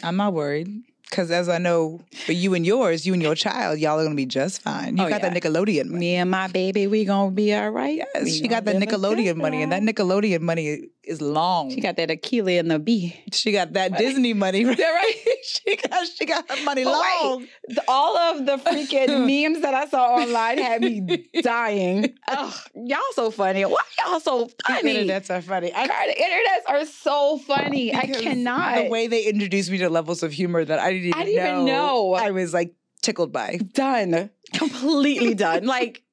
[0.03, 0.83] I'm not worried.
[1.09, 4.11] Because as I know, for you and yours, you and your child, y'all are going
[4.11, 4.95] to be just fine.
[4.95, 5.33] You Oh, got that.
[5.33, 5.99] Nickelodeon money.
[5.99, 7.97] Me and my baby, we gonna be all right.
[7.97, 9.81] Yes, We she got that gonna Nickelodeon money, and that.
[9.81, 11.71] Nickelodeon money is long.
[11.71, 13.19] She got that Achille and the B.
[13.33, 14.05] She got that Money.
[14.05, 14.77] Disney money, right?
[14.79, 15.15] Yeah, right.
[15.43, 17.47] she got she got her money But long.
[17.67, 22.13] The- all of the freaking memes that I saw online had me dying.
[22.27, 23.65] Ugh, y'all so funny.
[23.65, 25.05] Why y'all so funny?
[25.05, 25.73] The internets are funny.
[25.73, 27.93] I, God, the internets are so funny.
[27.93, 28.75] I cannot.
[28.83, 31.45] The way they introduced me to levels of humor that I didn't even I didn't
[31.53, 32.13] even know.
[32.13, 33.57] I was like tickled by.
[33.73, 35.65] done, completely done.
[35.65, 36.03] Like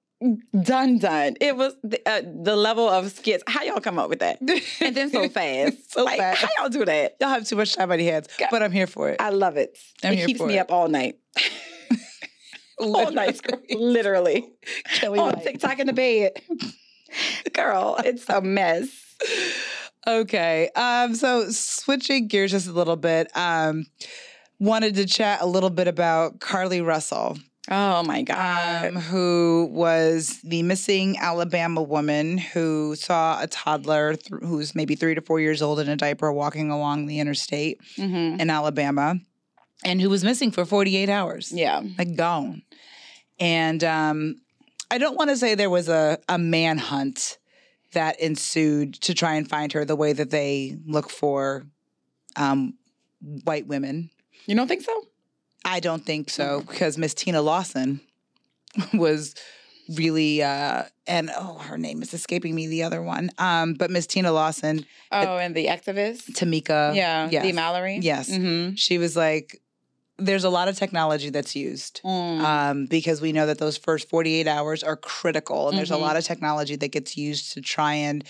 [0.63, 1.37] done, done.
[1.41, 3.43] It was the, uh, the level of skits.
[3.47, 4.39] How y'all come up with that?
[4.81, 5.93] And then so fast.
[5.93, 6.43] So like, fast.
[6.43, 7.17] How y'all do that?
[7.21, 8.49] Y'all have too much time on your hands, God.
[8.51, 9.21] but I'm here for it.
[9.21, 9.79] I love it.
[10.03, 10.61] I'm it keeps me it.
[10.61, 11.19] up all night.
[12.79, 14.53] all night, literally.
[14.95, 15.43] Kelly on Light.
[15.43, 16.33] TikTok in the bed.
[17.53, 18.89] Girl, it's a mess.
[20.07, 20.71] Okay.
[20.75, 23.87] Um, so switching gears just a little bit, um,
[24.59, 28.87] wanted to chat a little bit about Carlee Russell, Oh my God.
[28.87, 35.15] um, who was the missing Alabama woman who saw a toddler th- who's maybe three
[35.15, 38.41] to four years old in a diaper walking along the interstate Mhm.
[38.41, 39.17] in Alabama,
[39.85, 41.51] and who was missing for 48 hours.
[41.53, 41.83] Yeah.
[41.99, 42.63] like gone.
[43.41, 44.37] And um,
[44.91, 47.39] I don't want to say there was a, a manhunt
[47.93, 51.65] that ensued to try and find her the way that they look for
[52.37, 52.75] um,
[53.45, 54.11] white women.
[54.47, 55.03] You don't think so?
[55.67, 58.01] I don't think so because Miss Tina Lawson
[58.95, 59.35] was
[59.97, 64.07] really uh and oh her name is escaping me the other one um but Miss
[64.07, 66.33] Tina Lawson Oh, and the activist?
[66.33, 67.29] Tamika yeah.
[67.31, 67.43] yes.
[67.45, 67.99] Dee Mallory?
[68.03, 68.29] Yes.
[68.31, 68.75] Mm-hmm.
[68.75, 69.61] she was like
[70.19, 74.47] there's a lot of technology that's used um, because we know that those first 48
[74.49, 76.01] hours are critical and there's a Mhm.
[76.01, 78.25] lot of technology that gets used to try and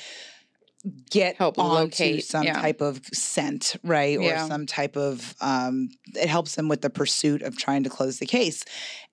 [1.11, 2.61] get Help onto locate, some yeah.
[2.61, 4.47] type of scent right or Yeah.
[4.47, 8.27] some type of um, it helps them with the pursuit of trying to close the
[8.27, 8.65] case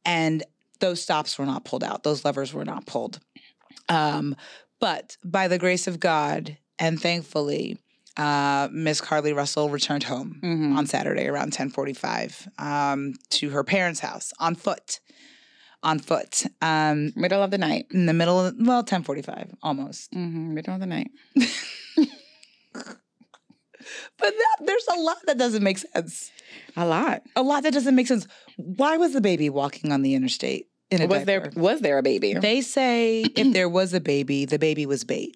[0.06, 0.44] and
[0.80, 3.20] those stops were not pulled out those levers were not pulled
[3.90, 4.36] um,
[4.80, 7.78] but by the grace of god and thankfully
[8.18, 10.78] uh, miss carlee russell returned home Mhm.
[10.78, 15.00] on Saturday around 1045 um, to her parents' house on foot.
[15.84, 16.44] On foot.
[16.62, 17.88] Um, Middle of the night.
[17.92, 20.12] in the middle of, well, 1045, almost.
[20.14, 20.54] Mm-hmm.
[20.54, 21.12] Middle of the night.
[24.18, 26.32] But that, there's a lot that doesn't make sense.
[26.78, 27.24] A lot.
[27.36, 28.26] A lot that doesn't make sense.
[28.56, 31.60] Why was the baby walking on the interstate in a Was there diaper?
[31.60, 32.34] was there a baby?
[32.34, 35.36] They say if there was a baby, the baby was bait.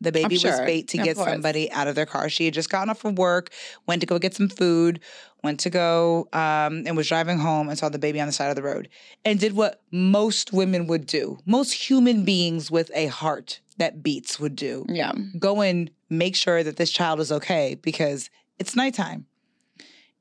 [0.00, 1.28] The baby was bait to Of get course.
[1.30, 2.30] somebody out of their car.
[2.30, 3.50] She had just gotten off from work,
[3.86, 5.00] went to go get some food,
[5.44, 8.48] went to go um, and was driving home and saw the baby on the side
[8.48, 8.88] of the road
[9.24, 14.40] and did what most women would do, most human beings with a heart that beats
[14.40, 14.84] would do.
[14.88, 15.12] yeah.
[15.38, 19.26] Go and make sure that this child is okay because it's nighttime.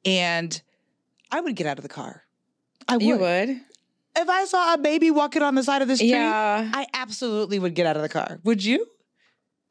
[0.06, 0.62] And
[1.32, 2.24] I would get out of the car.
[2.88, 3.06] I would.
[3.06, 3.50] You would.
[4.16, 6.70] If I saw a baby walking on the side of the street, Yeah.
[6.74, 8.40] I absolutely would get out of the car.
[8.44, 8.86] Would you?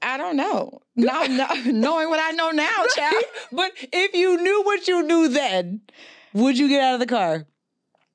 [0.02, 0.80] I don't know.
[0.94, 3.24] Now, no, knowing what I know now, child.
[3.50, 5.80] but if you knew what you knew then,
[6.34, 7.46] would you get out of the car?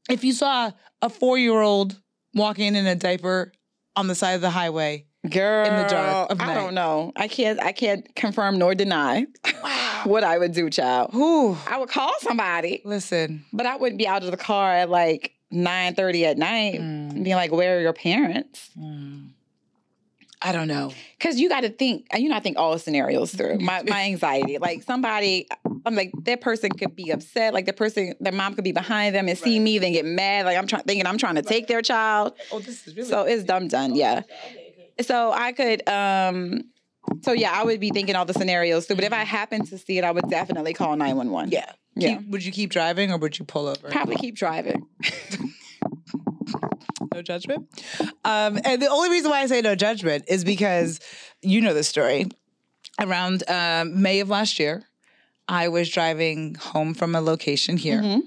[0.07, 0.71] If you saw
[1.01, 1.99] a four year old
[2.35, 3.51] walking in a diaper
[3.95, 7.11] on the side of the highway, Girl, in the dark of I don't know.
[7.15, 7.59] I can't.
[7.61, 9.25] I can't confirm nor deny
[10.03, 11.09] what I would do, child.
[11.13, 11.57] Who?
[11.67, 15.33] I would call somebody, listen, but I wouldn't be out of the car at like
[15.49, 17.23] nine thirty at night, Mm.
[17.23, 19.29] being like, "Where are your parents?" mm,
[20.41, 20.93] I don't know.
[21.17, 22.07] Because you got to think.
[22.15, 23.57] You know, I think all scenarios through.
[23.59, 24.57] My my anxiety.
[24.59, 25.47] Like somebody,
[25.85, 27.53] I'm like that person could be upset.
[27.53, 30.45] Like the person, their mom could be behind them and see me, then get mad.
[30.45, 32.33] Like I'm trying, thinking I'm trying to take their child.
[32.51, 33.95] Oh, this is really So it's dumb done.
[33.95, 34.21] Yeah.
[35.01, 36.63] So I could um
[37.23, 38.95] so yeah, I would be thinking all the scenarios too.
[38.95, 41.51] But if I happened to see it, I would definitely call 911.
[41.51, 41.71] yeah.
[41.99, 42.17] Yeah.
[42.17, 43.89] Keep, would you keep driving or would you pull over?
[43.89, 44.85] Probably keep driving.
[47.17, 47.67] no judgment.
[48.23, 50.99] Um, and the only reason why I say no judgment is because
[51.41, 52.27] you know the story.
[52.99, 54.83] Around um, May of last year,
[55.47, 58.21] I was driving home from a location here Mhm.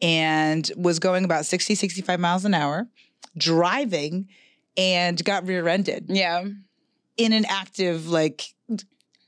[0.00, 2.86] and was going about 60, 65 miles an hour,
[3.36, 4.28] driving
[4.76, 6.44] and got rear ended Yeah.
[7.16, 8.44] in an active, like,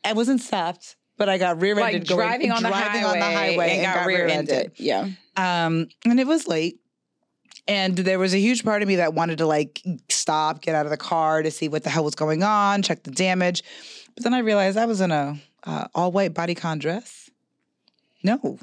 [0.04, 4.06] I wasn't stopped, but I got rear ended Like driving on the highway and got
[4.06, 4.72] rear-ended.
[4.76, 5.08] Yeah.
[5.36, 6.80] um, and it was late.
[7.68, 10.86] And there was a huge part of me that wanted to like stop, get out
[10.86, 13.62] of the car to see what the hell was going on, check the damage.
[14.14, 17.28] But then I realized I was in a uh, all white bodycon dress.
[18.22, 18.58] No,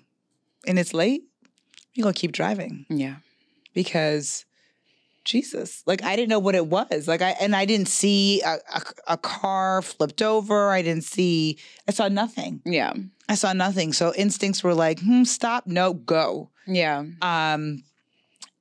[0.66, 1.24] and it's late.
[1.94, 3.18] You're gonna keep driving Yeah.
[3.74, 4.46] because
[5.26, 7.08] Jesus, like I didn't know what it was.
[7.08, 10.70] Like I and I didn't see a, a, a car flipped over.
[10.72, 11.58] I didn't see.
[11.88, 12.62] I saw nothing.
[12.66, 12.94] Yeah.
[13.30, 13.94] I saw nothing.
[13.94, 16.50] So instincts were like, hmm, stop, no, go.
[16.68, 17.06] Yeah.
[17.22, 17.84] Um,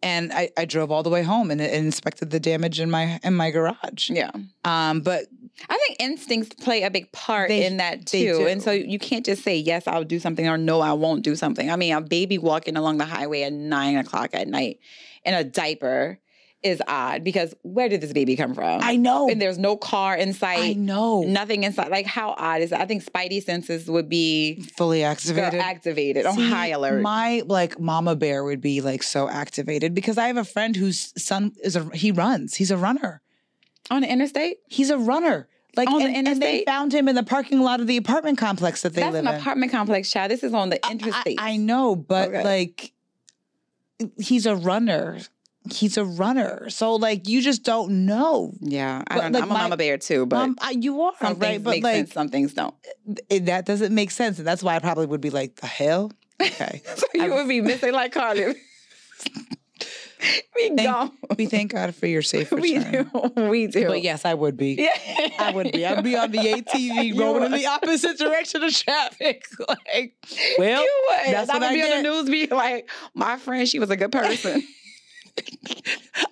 [0.03, 3.21] and I, I drove all the way home and, and inspected the damage in my
[3.23, 4.11] in my garage.
[4.11, 4.31] Yeah.
[4.65, 5.25] Um, but
[5.69, 8.47] I think instincts play a big part They- in that too.
[8.49, 11.37] And so you can't just say, yes, I'll do something or no, I won't do
[11.37, 11.71] something.
[11.71, 14.81] I mean, a baby walking along the highway at nine o'clock at night
[15.25, 16.19] in a diaper
[16.63, 18.81] is odd because where did this baby come from?
[18.83, 20.59] I know, and there's no car in sight.
[20.61, 21.91] I know, nothing inside.
[21.91, 22.81] Like, how odd is that?
[22.81, 25.55] I think Spidey senses would be fully they're activated.
[25.61, 27.01] activated on See, high alert.
[27.03, 31.13] My like mama bear would be like so activated because I have a friend whose
[31.21, 32.55] son is a he runs.
[32.55, 33.23] He's a runner.
[33.91, 34.59] on the interstate?
[34.69, 35.49] He's a runner.
[35.75, 36.67] Like On the and, and they interstate?
[36.67, 39.35] found him in the parking lot of the apartment complex that they That's live an
[39.35, 40.31] apartment complex, child.
[40.31, 41.41] This is on the I- interstate.
[41.41, 42.45] I, I know, but Okay.
[42.45, 42.93] like
[44.19, 45.19] he's a runner.
[45.71, 46.69] He's a runner.
[46.71, 48.53] So like you just don't know.
[48.61, 49.39] yeah, I But, don't know.
[49.39, 51.63] like, I'm a my- mama bear too, but um, I, you are some right, things
[51.63, 52.75] but make like sense, some things don't.
[53.31, 56.11] it, that doesn't make sense, and that's why I probably would be like, the hell.
[56.41, 58.57] Okay, So you would be missing like Carlee.
[60.57, 63.09] we Thank- we thank God for your safe We do.
[63.37, 63.87] We do.
[63.89, 64.75] But yes, I would be.
[64.75, 65.29] Yeah.
[65.39, 65.85] I would be.
[65.85, 69.45] I'd be on the ATV going in the opposite direction of traffic.
[69.69, 70.15] like,
[70.59, 71.35] well, you would.
[71.35, 73.97] that's I what I be on the news be like, my friend, she was a
[73.97, 74.63] good person.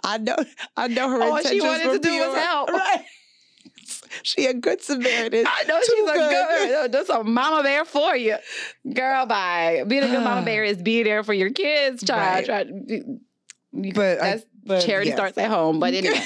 [0.04, 0.36] I know.
[0.76, 2.70] I know her All she wanted to do was help.
[2.80, 3.04] Right.
[4.22, 5.46] She a good Samaritan.
[5.46, 6.30] I know Too she's a good.
[6.30, 6.74] good.
[6.84, 8.36] Uh, that's a mama bear for you,
[8.92, 9.26] girl.
[9.26, 9.84] Bye.
[9.86, 12.48] Being a good mama bear is be there for your kids, child.
[12.48, 12.64] Right.
[12.66, 13.02] Try,
[13.94, 15.16] But I- that's but charity yes.
[15.16, 15.80] starts at home.
[15.80, 16.22] But anyway,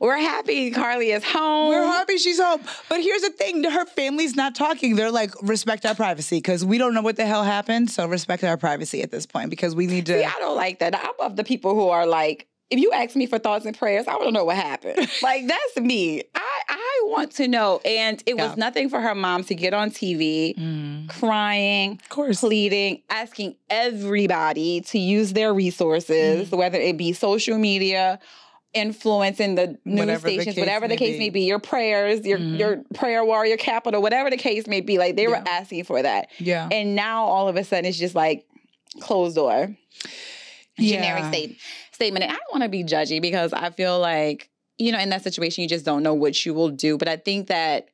[0.00, 1.68] we're happy Carlee is home.
[1.70, 2.60] We're happy she's home.
[2.88, 4.96] But here's the thing her family's not talking.
[4.96, 7.90] They're like, respect our privacy because we don't know what the hell happened.
[7.90, 10.18] So respect our privacy at this point because we need to.
[10.18, 10.94] See, I don't like that.
[10.94, 14.06] I'm of the people who are like, if you ask me for thoughts and prayers,
[14.08, 14.98] I want to know what happened.
[15.22, 16.22] like that's me.
[16.34, 17.80] I I want to know.
[17.84, 18.48] And it Yeah.
[18.48, 22.40] was nothing for her mom to get on TV Mm, crying, of course.
[22.40, 26.56] pleading, asking everybody to use their resources, Mm.
[26.56, 28.18] whether it be social media,
[28.76, 31.18] influence in the news Whatever stations, case whatever the may case be.
[31.18, 32.58] may be, your prayers, your Mhm.
[32.58, 34.98] your prayer warrior capital, whatever the case may be.
[34.98, 36.28] Like they were asking for that.
[36.38, 36.68] Yeah.
[36.70, 38.44] And now all of a sudden it's just like
[39.00, 39.76] closed door.
[40.78, 41.58] Generic state,
[41.92, 42.24] statement.
[42.24, 45.22] And I don't want to be judgy because I feel like, you know, in that
[45.22, 46.98] situation, you just don't know what you will do.
[46.98, 47.88] But I think that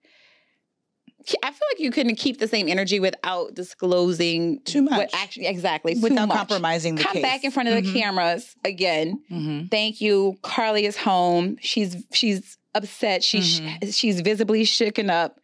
[1.43, 5.11] I feel like you couldn't keep the same energy without disclosing Too What much.
[5.15, 5.95] actually, exactly.
[5.95, 7.23] too Without compromising the Come case.
[7.23, 7.93] back in front of the Mhm.
[7.95, 9.21] cameras again.
[9.31, 9.71] Mhm.
[9.71, 10.37] Thank you.
[10.43, 11.57] Carlee is home.
[11.61, 13.23] She's she's upset.
[13.23, 13.95] She's Mhm.
[13.95, 15.39] she's visibly shooken up.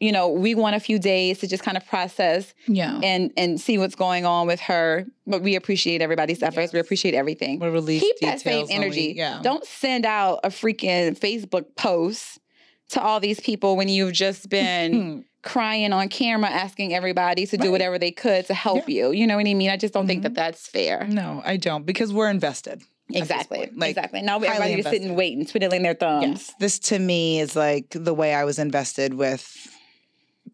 [0.00, 2.98] You know, we want a few days to just kind of process Yeah.
[3.02, 5.06] and and see what's going on with her.
[5.26, 6.72] But we appreciate everybody's efforts.
[6.72, 7.60] We appreciate everything.
[7.60, 9.14] We'll release Keep that same when we- energy.
[9.16, 9.40] yeah.
[9.42, 12.40] Don't send out a freaking Facebook post
[12.90, 17.70] to all these people when you've just been crying on camera asking everybody to do
[17.70, 19.10] whatever they could to help you.
[19.12, 19.70] You know what I mean?
[19.70, 20.24] I just don't think Mhm.
[20.24, 21.06] that that's fair.
[21.06, 22.82] No, I don't because we're invested.
[23.12, 23.68] Exactly.
[23.76, 24.22] Like, exactly.
[24.22, 26.26] Now highly everybody just sitting waiting, twiddling their thumbs.
[26.26, 26.54] Yes.
[26.58, 29.46] This to me is like the way I was invested with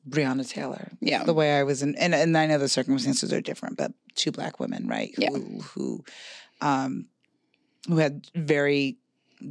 [0.08, 0.90] Breonna Taylor.
[1.00, 1.22] Yeah.
[1.22, 4.32] The way I was in and, and I know the circumstances are different, but two
[4.32, 5.14] black women, right?
[5.16, 5.30] Yeah.
[5.30, 6.04] Who who
[6.60, 7.06] um
[7.86, 8.96] who had very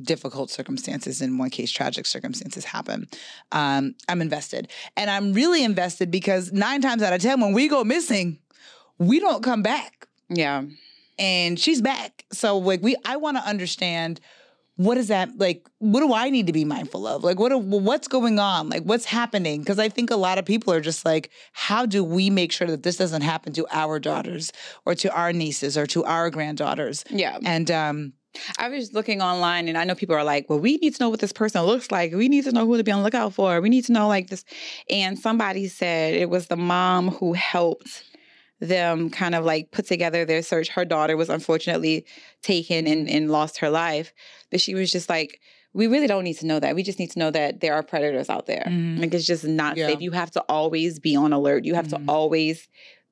[0.04, 3.08] difficult circumstances in one case tragic circumstances happen
[3.52, 7.68] um i'm invested and i'm really invested because nine times out of ten when we
[7.68, 8.40] go missing
[8.98, 10.64] we don't come back Yeah.
[11.18, 12.26] and she's back.
[12.32, 14.20] So like we I want to understand
[14.76, 17.24] what is that like what do I need to be mindful of?
[17.24, 18.70] Like what what's going on?
[18.70, 19.64] Like what's happening?
[19.66, 22.68] Cuz I think a lot of people are just like how do we make sure
[22.68, 24.52] that this doesn't happen to our daughters
[24.86, 27.04] or to our nieces or to our granddaughters?
[27.10, 27.38] Yeah.
[27.44, 28.14] And um
[28.58, 31.10] I was looking online and I know people are like, well, we need to know
[31.10, 32.14] what this person looks like.
[32.14, 33.60] We need to know who to be on the lookout for.
[33.62, 34.46] We need to know like this.
[34.90, 38.04] And somebody said it was the mom who helped
[38.60, 40.70] them kind of like put together their search.
[40.70, 42.06] Her daughter was unfortunately
[42.42, 44.14] taken and, and lost her life.
[44.52, 45.40] But she was just like,
[45.74, 46.76] we really don't need to know that.
[46.76, 48.66] We just need to know that there are predators out there.
[48.68, 49.00] Mhm.
[49.00, 49.88] Like it's just not Yeah.
[49.88, 50.02] safe.
[50.02, 51.64] You have to always be on alert.
[51.64, 52.06] You have Mhm.
[52.06, 52.68] to always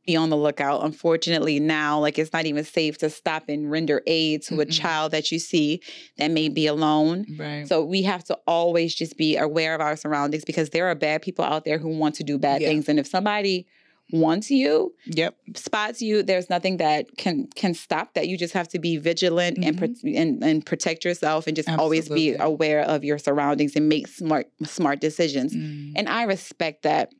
[0.07, 0.83] be on the lookout.
[0.83, 4.71] Unfortunately, now, like it's not even safe to stop and render aid to a Mm-mm.
[4.71, 5.81] child that you see
[6.17, 7.25] that may be alone.
[7.37, 7.67] Right.
[7.67, 11.21] So we have to always just be aware of our surroundings because there are bad
[11.21, 12.69] people out there who want to do bad Yeah.
[12.69, 12.89] things.
[12.89, 13.67] And if somebody
[14.13, 15.35] wants you, yep.
[15.53, 18.29] spots you, there's nothing that can can stop that.
[18.29, 22.07] You just have to be vigilant and, pro- and and protect yourself and just always
[22.07, 22.41] be Mm-hmm.
[22.41, 25.53] Aware of your surroundings and make smart smart decisions.
[25.53, 25.93] Mm.
[25.97, 27.11] And I respect that.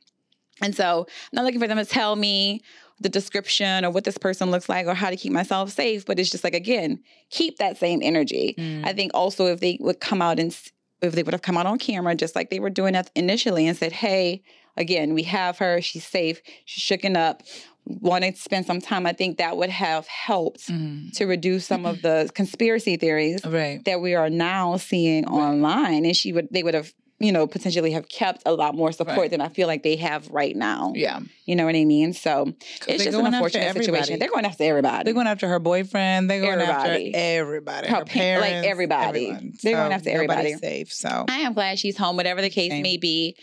[0.62, 2.62] And so I'm not looking for them to tell me
[3.00, 6.18] the description or what this person looks like or how to keep myself safe, but
[6.18, 8.54] it's just like again, keep that same energy.
[8.58, 8.84] Mm.
[8.84, 10.56] I think also if they would come out and
[11.00, 13.76] if they would have come out on camera just like they were doing initially and
[13.76, 14.42] said, "Hey,
[14.76, 15.80] again, we have her.
[15.80, 16.42] She's safe.
[16.64, 17.42] She's shooken up.
[17.86, 21.12] Wanted to spend some time." I think that would have helped Mm.
[21.18, 23.84] to reduce some of the conspiracy theories Right.
[23.84, 27.90] that we are now seeing online, and she would they would have you know potentially
[27.92, 29.30] have kept a lot more support Right.
[29.30, 30.92] than I feel like they have right now.
[30.94, 31.20] Yeah.
[31.46, 32.12] You know what I mean?
[32.12, 32.52] So
[32.86, 34.18] it's just an unfortunate situation.
[34.18, 35.04] They're going after everybody.
[35.04, 36.30] They're going after her boyfriend.
[36.30, 37.14] They're going Everybody.
[37.14, 37.88] after everybody.
[37.88, 39.26] Her Her, pa- like everybody.
[39.30, 39.52] everyone.
[39.62, 40.54] They're going after everybody.
[40.54, 40.92] safe.
[40.92, 42.82] So I am glad she's home, whatever the case Same.
[42.82, 43.36] may be.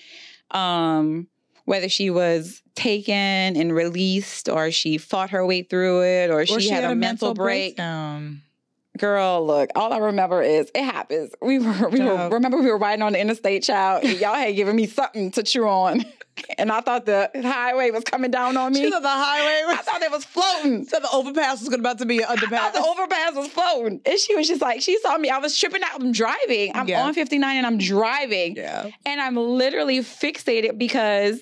[0.52, 1.28] Um,
[1.66, 6.46] whether she was taken and released, or she fought her way through it, or, or
[6.46, 7.76] she, had, a, mental, break.
[7.76, 8.42] breakdown.
[8.98, 11.32] Girl, look, all I remember is it happens.
[11.42, 14.04] We were, we were remember we were riding on the interstate, child.
[14.04, 16.06] Y'all had given me something to chew on,
[16.58, 18.84] and I thought the highway was coming down on me.
[18.84, 20.86] She thought the highway I thought it was floating.
[20.86, 22.50] So the overpass was about to be an I underpass.
[22.72, 24.02] thought the overpass was floating.
[24.06, 25.30] And she was just like, she saw me.
[25.30, 26.02] I was tripping out.
[26.02, 26.72] I'm driving.
[26.76, 27.06] I'm Yeah.
[27.06, 28.56] on 59 and I'm driving.
[28.56, 28.90] yeah.
[29.06, 31.40] And I'm literally fixated because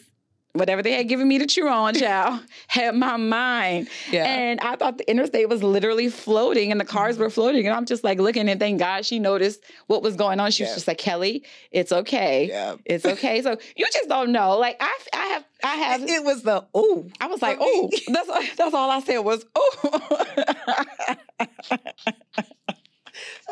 [0.54, 3.88] whatever they had given me to chew on, child, had my mind.
[4.12, 4.26] Yeah.
[4.26, 7.66] And I thought the interstate was literally floating and the cars were floating.
[7.68, 10.52] And I'm just like looking and thank God she noticed what was going on.
[10.52, 10.70] She Yeah.
[10.70, 12.48] was just like, Kelly, it's okay.
[12.50, 12.76] yeah.
[12.86, 13.42] It's okay.
[13.42, 14.58] so you just don't know.
[14.58, 17.08] Like I I have I have It was the oh.
[17.20, 17.89] I was like, for me.
[18.10, 21.16] oh, that's that's all I said was, oh.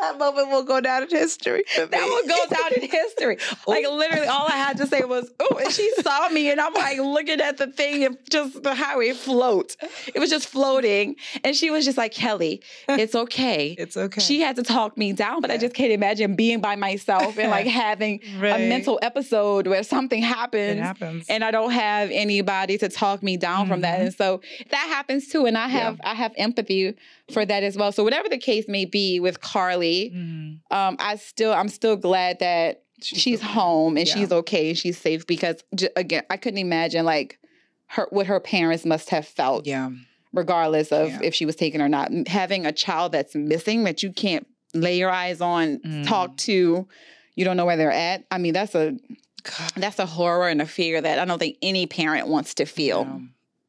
[0.01, 1.63] That moment will go down in history.
[1.77, 3.37] That will go down in history.
[3.67, 6.73] Like literally, all I had to say was, "Oh!" And she saw me, and I'm
[6.73, 9.77] like looking at the thing, and just the how highway float.
[10.13, 14.21] It was just floating, and she was just like, "Kelly, it's okay." It's okay.
[14.21, 17.49] She had to talk me down, but I just can't imagine being by myself and
[17.51, 18.55] like having Right.
[18.55, 20.79] a mental episode where something It happens.
[20.81, 21.25] happens.
[21.29, 24.05] And I don't have anybody to talk me down from that, Mhm.
[24.07, 25.45] and so that happens too.
[25.45, 25.79] And I Yeah.
[25.79, 26.95] have I have empathy
[27.31, 27.91] for that as well.
[27.91, 30.59] So whatever the case may be with Carlee, Mhm.
[30.71, 33.47] um, I still I'm still glad that she's, okay.
[33.51, 34.13] home and Yeah.
[34.13, 37.39] she's okay and she's safe because j- again I couldn't imagine like
[37.87, 39.89] her what her parents must have felt Yeah.
[40.33, 41.19] regardless of Yeah.
[41.23, 44.97] if she was taken or not having a child that's missing that you can't lay
[44.97, 46.07] your eyes on Mm.
[46.07, 46.87] talk to
[47.35, 48.97] you don't know where they're at I mean that's a
[49.43, 49.71] God.
[49.75, 53.07] that's a horror and a fear that I don't think any parent wants to feel
[53.09, 53.19] Yeah.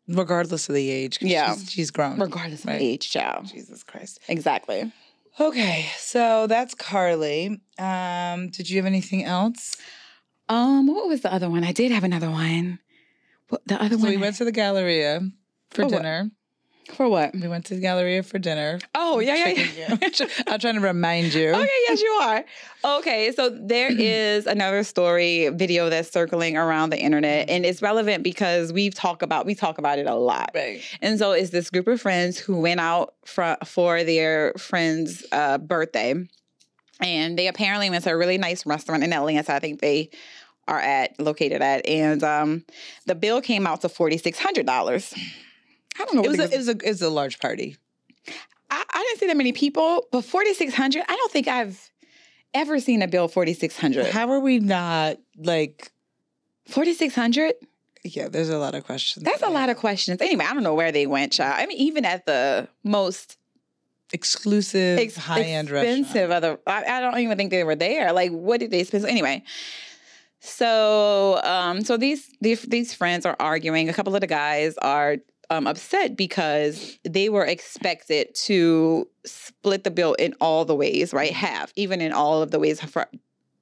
[0.08, 1.18] Regardless of the age.
[1.20, 1.54] Yeah.
[1.54, 2.18] She's, she's grown.
[2.18, 2.74] regardless Right.
[2.76, 4.18] of age child Jesus Christ.
[4.28, 4.92] exactly
[5.40, 7.58] Okay, so that's Carlee.
[7.78, 9.76] Um, did you have anything else?
[10.48, 12.80] um what was the other one I did have another one
[13.48, 15.20] what, the other So one we went to the Galleria
[15.70, 16.24] for dinner.
[16.24, 16.32] what?
[16.90, 18.78] For what We went to the Galleria for dinner.
[18.94, 20.08] oh yeah yeah, yeah.
[20.48, 21.50] I'm trying to remind you.
[21.50, 22.44] Okay, yes, you are.
[22.98, 28.22] Okay, so there is another story video that's circling around the internet, and it's relevant
[28.24, 30.50] because we've talked about we talk about it a lot.
[30.54, 30.82] Right.
[31.00, 35.58] And so it's this group of friends who went out for for their friend's uh,
[35.58, 36.14] birthday,
[37.00, 39.54] and they apparently went to a really nice restaurant in Atlanta.
[39.54, 40.10] I think they
[40.68, 42.64] are at located at, and um,
[43.06, 45.14] the bill came out to forty six hundred dollars.
[45.98, 46.22] I don't know.
[46.24, 47.76] It was, a, it was a it was a large party.
[48.70, 51.04] I, I didn't see that many people, but forty six hundred.
[51.08, 51.90] I don't think I've
[52.54, 54.06] ever seen a bill forty six hundred.
[54.06, 55.92] How are we not like?
[56.66, 57.54] Forty six hundred.
[58.04, 59.24] Yeah, there's a lot of questions.
[59.24, 60.20] That's a lot of questions.
[60.20, 61.54] Anyway, I don't know where they went, child.
[61.56, 63.36] I mean, even at the most
[64.12, 66.00] exclusive, ex- high end restaurant.
[66.00, 68.12] expensive other, I, I don't even think they were there.
[68.12, 69.04] Like, what did they spend?
[69.04, 69.42] Anyway,
[70.40, 73.88] so um, so these these these friends are arguing.
[73.88, 75.18] A couple of the guys are
[75.52, 81.32] um, upset because they were expected to split the bill in all the ways, right?
[81.32, 83.06] Half, even in all of the ways for,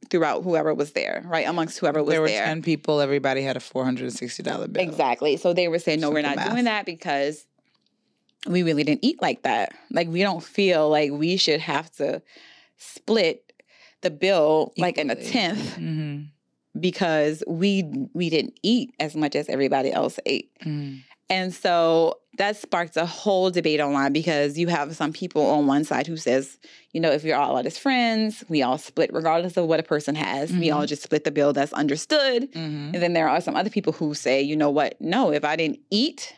[0.08, 1.46] throughout whoever was there, right?
[1.48, 2.44] Amongst whoever was there were there.
[2.44, 3.00] ten people.
[3.00, 4.82] Everybody had a four hundred and sixty dollar bill.
[4.82, 5.36] Exactly.
[5.36, 6.50] So they were saying, no, we're not math.
[6.50, 7.44] doing that because
[8.46, 9.74] we really didn't eat like that.
[9.90, 12.22] Like we don't feel like we should have to
[12.76, 13.52] split
[14.02, 15.30] the bill like in a Equally.
[15.30, 16.20] tenth hmm
[16.78, 17.82] because we
[18.14, 20.50] we didn't eat as much as everybody else ate.
[20.64, 21.00] Mm.
[21.30, 25.84] And so that sparked a whole debate online because you have some people on one
[25.84, 26.58] side who says,
[26.92, 29.82] you know, if you're all out as friends, we all split regardless of what a
[29.84, 30.52] person has.
[30.52, 32.50] We all just split the bill that's understood.
[32.52, 32.92] Mhm.
[32.92, 35.00] And then there are some other people who say, you know what?
[35.00, 36.34] No, if I didn't eat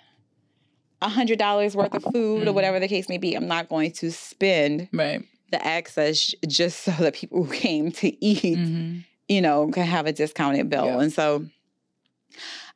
[1.01, 2.55] a hundred dollars worth of food or Mhm.
[2.55, 5.22] whatever the case may be, I'm not going to spend Right.
[5.51, 9.05] the excess just so that people who came to eat, Mhm.
[9.28, 10.84] you know, can have a discounted bill.
[10.86, 11.01] Yeah.
[11.01, 11.47] And so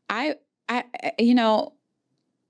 [0.09, 0.37] I
[0.69, 0.85] I-
[1.21, 1.75] you know,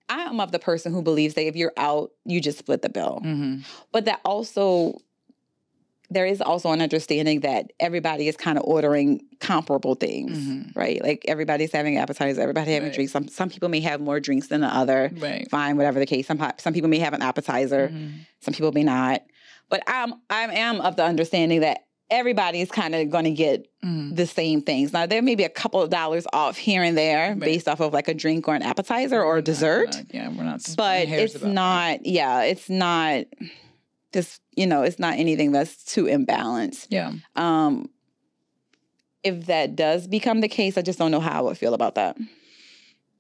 [0.09, 2.89] I am of the person who believes that if you're out, you just split the
[2.89, 3.21] bill.
[3.25, 3.65] Mhm.
[3.93, 4.99] But that also
[6.09, 10.77] there is also an understanding that everybody is kind of ordering comparable things, Mhm.
[10.77, 11.03] right?
[11.03, 12.95] Like everybody's having appetizers, everybody having Right.
[12.95, 13.13] drinks.
[13.13, 15.11] Some some people may have more drinks than the other.
[15.19, 15.51] Right.
[15.51, 16.29] Fine, whatever the case.
[16.29, 18.13] Some some people may have an appetizer, Mhm.
[18.41, 19.23] some people may not.
[19.69, 23.67] But I'm I am of the understanding that everybody is kind of going to get
[23.85, 24.15] Mhm.
[24.17, 24.93] the same things.
[24.93, 27.39] Now there may be a couple of dollars off here and there Right.
[27.41, 30.45] based off of like a drink or an appetizer or a dessert not- yeah, we're
[30.45, 30.63] not.
[30.77, 31.53] but it's about that.
[31.53, 33.25] not yeah it's not
[34.13, 37.13] this you know it's not anything that's too imbalanced Yeah.
[37.35, 37.89] um
[39.25, 41.97] if that does become the case i just don't know how i would feel about
[41.97, 42.17] that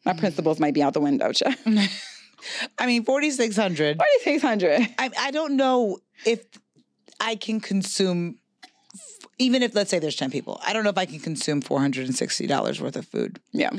[0.05, 0.19] my Mm.
[0.19, 1.59] principles might be out the window Chuck.
[2.79, 3.97] I mean, forty six hundred.
[3.97, 6.45] 4600 I I don't know if
[7.19, 8.39] I can consume.
[9.39, 11.81] Even if let's say there's ten people, I don't know if I can consume four
[11.81, 13.41] hundred and sixty dollars worth of food.
[13.53, 13.71] yeah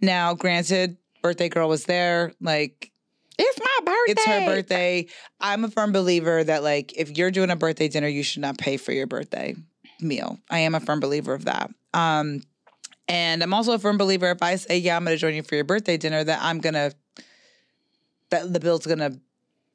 [0.00, 2.32] Now, granted, birthday girl was there.
[2.40, 2.90] Like
[3.38, 5.06] it's my birthday it's her birthday.
[5.40, 8.58] I'm a firm believer that like if you're doing a birthday dinner, you should not
[8.58, 9.54] pay for your birthday
[10.00, 10.38] meal.
[10.50, 11.70] I am a firm believer of that.
[11.94, 12.42] Um,
[13.08, 15.54] and I'm also a firm believer if I say, yeah, I'm gonna join you for
[15.54, 16.92] your birthday dinner, that I'm gonna
[18.30, 19.12] that the bill's gonna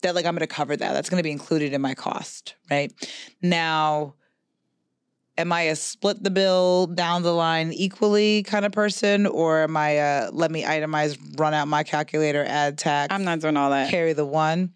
[0.01, 0.93] that like I'm gonna cover that.
[0.93, 2.91] That's gonna be included in my cost, right?
[3.41, 4.15] Now
[5.37, 9.77] am I a split the bill down the line equally kind of person, or am
[9.77, 13.69] I a let me itemize, run out my calculator, add tax, i'm not doing all
[13.71, 14.73] that carry the one?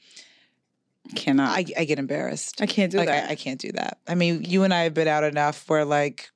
[1.16, 2.62] cannot I, I get embarrassed.
[2.62, 3.97] I can't do like that I, I can't do that.
[4.07, 6.32] I mean, you and I have been out enough where like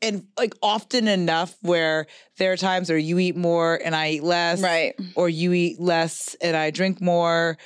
[0.00, 2.06] and like often enough where
[2.38, 4.60] there are times where you eat more and I eat less.
[4.62, 7.56] right Or you eat less and I drink more.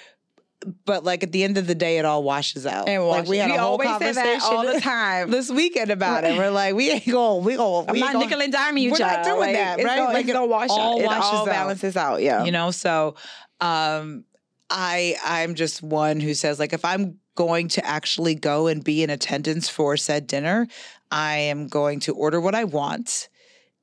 [0.84, 2.88] But like at the end of the day, it all washes out.
[2.88, 5.90] and like we had a whole always say conversation that all the time this weekend
[5.90, 6.36] about it.
[6.36, 8.90] We're like, we ain't going, we going, I'm we not ain't nickel and diming you,
[8.90, 9.24] we're not child.
[9.26, 9.96] doing Like, that, right?
[9.98, 11.00] Gonna, Like, it's it gonna wash all out.
[11.00, 11.46] It washes all out.
[11.46, 12.22] balances out.
[12.22, 12.44] Yeah.
[12.44, 13.14] you know so
[13.60, 14.24] um
[14.70, 19.02] i i'm just one who says like if i'm going to actually go and be
[19.02, 20.66] in attendance for said dinner
[21.10, 23.28] i am going to order what i want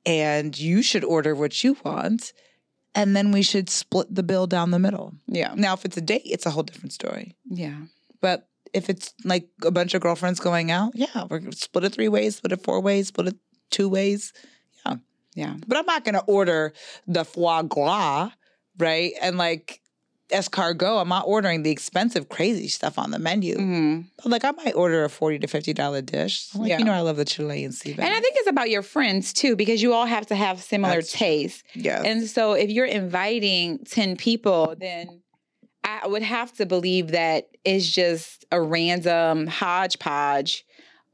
[0.04, 2.32] and you should order what you want
[2.96, 5.52] and then we should split the bill down the middle yeah.
[5.54, 7.76] now if it's a date it's a whole different story Yeah.
[8.20, 11.92] but if it's like a bunch of girlfriends going out yeah we're gonna split it
[11.92, 13.36] three ways split it four ways split it
[13.70, 14.32] two ways
[14.84, 14.96] Yeah.
[15.34, 15.54] Yeah.
[15.66, 16.72] But I'm not gonna order
[17.06, 18.30] the foie gras,
[18.78, 19.12] right?
[19.20, 19.80] And like
[20.30, 23.56] escargot, I'm not ordering the expensive, crazy stuff on the menu.
[23.56, 26.54] hmm But like I might order a forty to fifty dollar dish.
[26.54, 26.78] Like, Yeah.
[26.78, 29.56] you know, I love the Chilean sea And I think it's about your friends too,
[29.56, 31.62] because you all have to have similar That's tastes.
[31.74, 35.22] yeah, And so if you're inviting 10 people, then
[35.84, 40.64] I would have to believe that it's just a random hodgepodge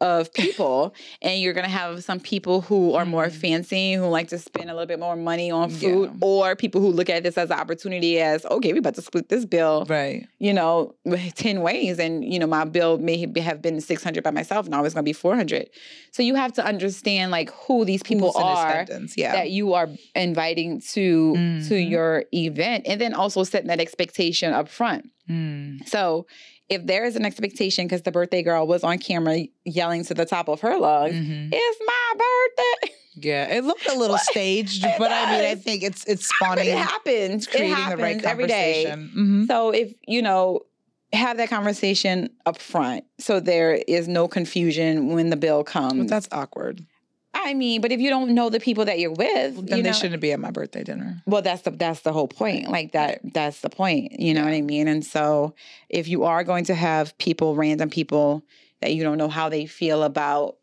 [0.02, 0.94] of people.
[1.22, 3.32] and you're going to have some people who are more Mhm.
[3.44, 6.18] fancy, who like to spend a little bit more money on food, Yeah.
[6.28, 9.28] or people who look at this as an opportunity as, okay, we about to split
[9.28, 10.26] this bill right.
[10.40, 10.94] you know,
[11.36, 11.98] 10 ways.
[12.00, 14.68] And, you know, my bill may have been 600 by myself.
[14.68, 15.70] Now it's going to be 400.
[16.10, 18.86] So you have to understand like who these people Who's are
[19.16, 21.32] Yeah, that you are inviting to
[21.68, 21.90] to Mhm.
[21.90, 25.08] your event and then also setting that expectation up front.
[25.30, 25.86] Mm.
[25.88, 26.26] So
[26.72, 30.24] if there is an expectation because the birthday girl was on camera yelling to the
[30.24, 31.50] top of her lungs, Mhm.
[31.52, 32.94] it's my birthday.
[33.14, 36.78] Yeah, it looked a little staged, but I mean, I think it's it's spawning, it
[36.78, 37.46] happens.
[37.46, 38.84] creating it happens the right every day.
[38.84, 39.10] conversation.
[39.44, 39.46] Mhm.
[39.48, 40.60] So if you know,
[41.12, 45.98] have that conversation up front, so there is no confusion when the bill comes.
[45.98, 46.86] But that's awkward.
[47.44, 49.90] I mean, but if you don't know the people that you're with, Then you they
[49.90, 51.22] know, shouldn't be at my birthday dinner.
[51.26, 52.68] Well, that's the that's the whole point.
[52.68, 53.20] Like that.
[53.32, 54.18] That's the point.
[54.20, 54.88] You know what I mean?
[54.88, 55.54] And so,
[55.88, 58.42] if you are going to have people, random people
[58.80, 60.56] that you don't know how they feel about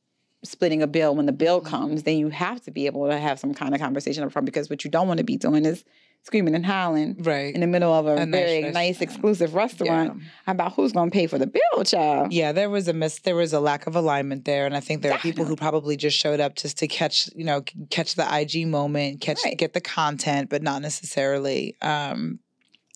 [0.43, 1.65] splitting a bill when the bill Mhm.
[1.65, 4.45] comes, then you have to be able to have some kind of conversation up front
[4.45, 5.83] because what you don't want to be doing is
[6.29, 7.55] screaming and howling Right.
[7.55, 9.01] in the middle of a, A very nice, restaurant.
[9.01, 10.51] exclusive restaurant Yeah.
[10.51, 12.31] about who's going to pay for the bill, child.
[12.31, 13.17] Yeah, there was a miss.
[13.21, 15.97] There was a lack of alignment there, and I think there are people who probably
[15.97, 19.57] just showed up just to catch, you know, catch the IG moment, catch Right.
[19.57, 22.37] get the content, but not necessarily um,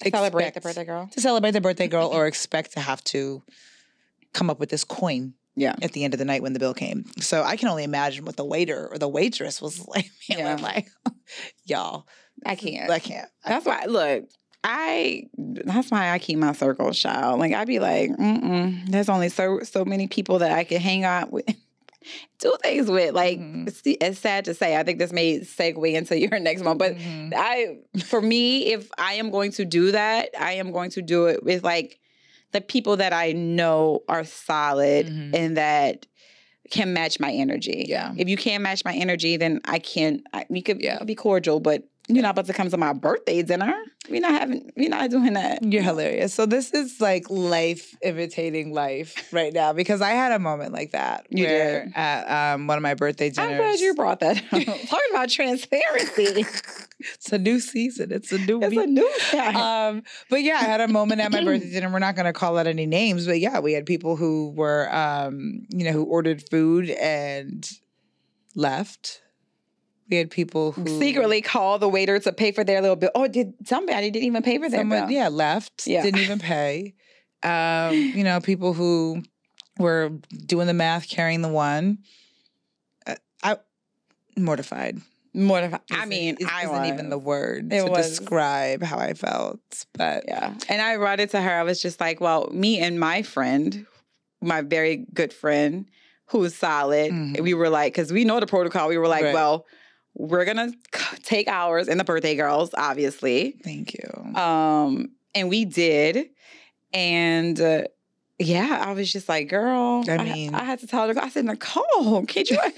[0.07, 1.07] Celebrate the birthday girl.
[1.11, 3.41] to celebrate the birthday girl, or expect to have to
[4.31, 5.73] come up with this coin Yeah.
[5.81, 7.05] at the end of the night when the bill came.
[7.19, 10.11] So I can only imagine what the waiter or the waitress was like.
[10.29, 10.55] Yeah.
[10.61, 10.87] Like,
[11.65, 12.05] y'all,
[12.45, 12.89] I can't.
[12.89, 13.29] I can't.
[13.45, 13.85] That's why.
[13.85, 14.25] Look,
[14.63, 15.23] I.
[15.37, 17.39] That's why I keep my circle, child.
[17.39, 21.03] Like I'd be like, Mm-mm, there's only so so many people that I can hang
[21.03, 21.45] out with.
[22.39, 23.67] Do things with like Mhm.
[23.67, 24.75] it's, it's sad to say.
[24.75, 27.33] I think this may segue into your next one, but Mhm.
[27.35, 31.27] I for me, if I am going to do that, I am going to do
[31.27, 31.99] it with like
[32.51, 35.33] the people that I know are solid Mhm.
[35.35, 36.05] and that
[36.71, 37.85] can match my energy.
[37.87, 38.13] Yeah.
[38.17, 40.23] If you can't match my energy, then I can't.
[40.33, 41.01] I, we could Yeah.
[41.03, 43.73] be cordial, but you're not about to come to my birthday dinner.
[44.09, 44.71] We're not having.
[44.75, 45.63] We're not doing that.
[45.63, 46.33] You're hilarious.
[46.33, 50.91] So this is like life imitating life right now because I had a moment like
[50.91, 51.25] that.
[51.29, 51.95] You where did.
[51.95, 53.51] At um, one of my birthday dinners.
[53.51, 54.37] I'm glad you brought that.
[54.37, 54.49] up.
[54.51, 56.45] Talking about transparency.
[56.99, 58.11] It's a new season.
[58.11, 58.79] It's a new it's week.
[58.79, 59.55] a new time.
[59.55, 61.89] um, but yeah, I had a moment at my birthday dinner.
[61.89, 64.93] We're not going to call out any names, but yeah, we had people who were,
[64.93, 67.65] um, you know, who ordered food and
[68.55, 69.21] left.
[70.09, 73.11] We had people who Secretly call the waiter to pay for their little bill.
[73.15, 75.11] Oh, did somebody didn't even pay for their someone, bill?
[75.11, 75.87] yeah, left.
[75.87, 76.03] Yeah.
[76.03, 76.93] didn't even pay.
[77.41, 79.23] Um, you know, people who
[79.79, 80.11] were
[80.45, 81.99] doing the math, carrying the one.
[83.07, 83.57] Uh, I
[84.37, 84.99] mortified.
[85.33, 85.81] Mortified.
[85.91, 86.87] I mean, is- I isn't was.
[86.89, 88.17] even the word It to was.
[88.19, 89.59] describe how I felt.
[89.93, 90.53] But Yeah.
[90.69, 91.51] And I brought it to her.
[91.51, 93.85] I was just like, well, me and my friend,
[94.41, 95.85] my very good friend,
[96.27, 97.39] who's solid, Mhm.
[97.41, 99.33] we were like, because we know the protocol, we were like, Right.
[99.33, 99.65] well,
[100.15, 100.73] we're to
[101.23, 103.55] take ours and the birthday girls, obviously.
[103.63, 104.39] thank you.
[104.39, 106.29] Um, and we did.
[106.93, 107.83] And uh,
[108.39, 111.29] yeah, I was just like, girl, I I, mean- I had to tell her, I
[111.29, 112.57] said, Nicole, can't you?
[112.61, 112.73] I mean,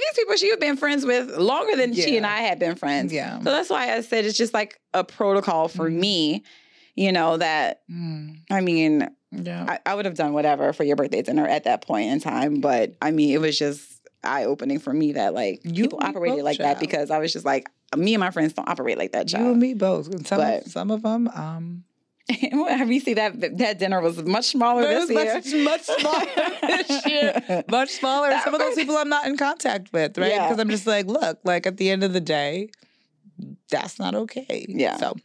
[0.00, 3.12] these people she's been friends with longer than she and I had been friends.
[3.12, 3.38] yeah.
[3.38, 5.94] So that's why I said it's just like a protocol for Mhm.
[5.94, 6.44] me,
[6.94, 9.66] you know, that Mm, I mean, yeah.
[9.68, 12.60] I, I would have done whatever for your birthday dinner at that point in time.
[12.60, 13.82] But I mean, it was just
[14.24, 17.44] eye opening for me that like You people operated like that because I was just
[17.44, 19.50] like, me and my friends don't operate like that, You child.
[19.52, 20.08] and me both.
[20.08, 21.84] And some But- of, some of them, um,
[22.68, 25.64] have you seen that that dinner was much smaller It this was year?
[25.64, 27.64] much- much smaller this year.
[27.70, 28.30] much smaller.
[28.44, 30.30] Some of those people I'm not in contact with, right?
[30.30, 30.46] Yeah.
[30.48, 32.70] Because I'm just like, look, like at the end of the day,
[33.70, 34.64] that's not okay.
[34.68, 34.96] Yeah.
[34.98, 35.16] So,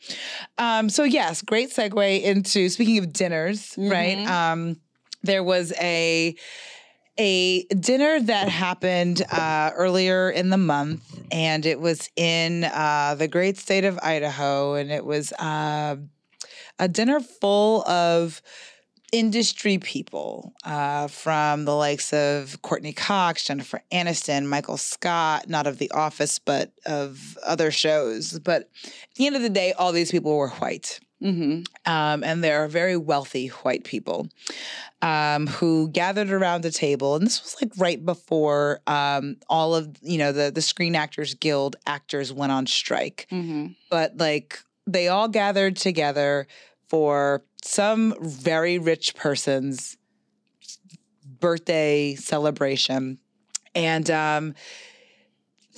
[0.58, 4.18] um, so yes, great segue into speaking of dinners, right?
[4.18, 4.28] Mhm.
[4.28, 4.78] Um,
[5.22, 6.36] there was a
[7.18, 13.28] a dinner that happened uh, earlier in the month, and it was in uh, the
[13.28, 15.96] great state of Idaho, and it was uh,
[16.80, 18.42] a dinner full of
[19.12, 25.78] industry people uh, from the likes of Courteney Cox, Jennifer Aniston, Michael Scott, not of
[25.78, 28.40] The Office, but of other shows.
[28.40, 31.00] But at the end of the day, all these people were white.
[31.26, 34.30] Hmm Um, and they're very wealthy white people
[35.02, 37.16] um, who gathered around a table.
[37.16, 41.34] And this was like right before um, all of, you know, the, the Screen Actors
[41.34, 43.28] Guild actors went on strike.
[43.30, 46.48] Hmm but like they all gathered together
[46.90, 49.96] for some very rich person's
[51.24, 53.18] birthday celebration.
[53.74, 54.54] And um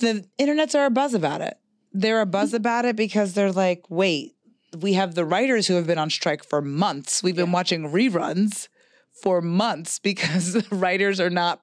[0.00, 1.58] the internets are a buzz about it.
[1.92, 4.34] They're a buzz about it because they're like wait
[4.76, 7.22] we have the writers who have been on strike for months.
[7.22, 8.68] We've been watching reruns
[9.22, 11.62] for months because the writers are not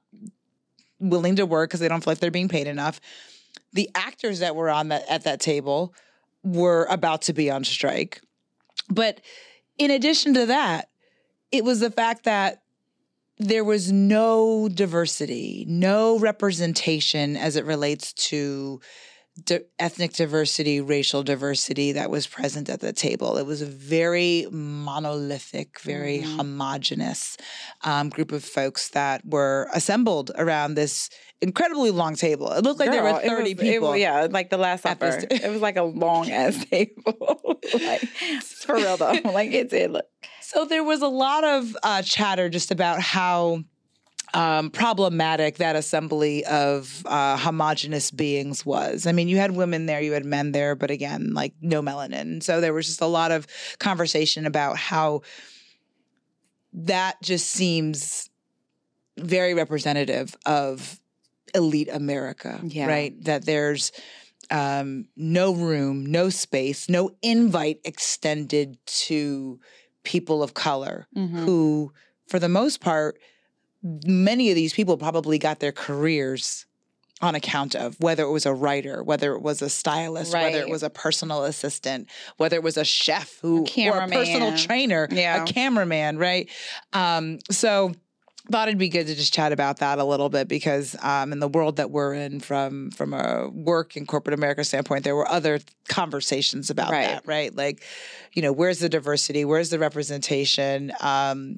[0.99, 2.99] willing to work because they don't feel like they're being paid enough.
[3.73, 5.93] The actors that were on that at that table
[6.43, 8.21] were about to be on strike.
[8.89, 9.21] But
[9.77, 10.89] in addition to that,
[11.51, 12.61] it was the fact that
[13.37, 18.79] there was no diversity, no representation as it relates to
[19.43, 23.37] di- ethnic diversity, racial diversity that was present at the table.
[23.37, 26.35] It was a very monolithic, very Mhm.
[26.37, 27.37] homogenous
[27.83, 31.09] um, group of folks that were assembled around this
[31.41, 32.51] incredibly long table.
[32.53, 33.89] It looked like there were 30 was- people.
[33.89, 35.11] was- yeah, like the Last Supper.
[35.29, 37.59] this- it was like a long ass table.
[37.73, 38.01] like
[38.41, 39.13] for real though.
[39.25, 40.05] Like it did look.
[40.41, 43.63] So there was a lot of uh, chatter just about how
[44.35, 49.07] um, problematic that assembly of uh, homogenous beings was.
[49.07, 52.43] I mean, you had women there, you had men there, but again, like no melanin.
[52.43, 53.47] So there was just a lot of
[53.79, 55.21] conversation about how
[56.73, 58.29] that just seems
[59.17, 60.99] very representative of
[61.53, 62.87] elite America, Yeah.
[62.87, 63.23] right?
[63.23, 63.91] That there's
[64.51, 69.59] um, no room, no space, no invite extended to
[70.03, 71.45] people of color Mm-hmm.
[71.45, 71.93] who,
[72.27, 73.17] for the most part,
[74.05, 76.65] many of these people probably got their careers
[77.21, 80.69] on account of whether it was a writer, whether it was a stylist, whether it
[80.69, 85.43] was a personal assistant, whether it was a chef who or a personal trainer, Yeah.
[85.43, 86.49] a cameraman, right?
[86.93, 87.93] Um, so
[88.51, 91.39] thought it'd be good to just chat about that a little bit because um, in
[91.39, 95.27] the world that we're in from from a work and corporate america standpoint there were
[95.27, 97.05] other conversations about Right.
[97.07, 97.81] that right like
[98.33, 101.55] you know where's the diversity where's the representation um,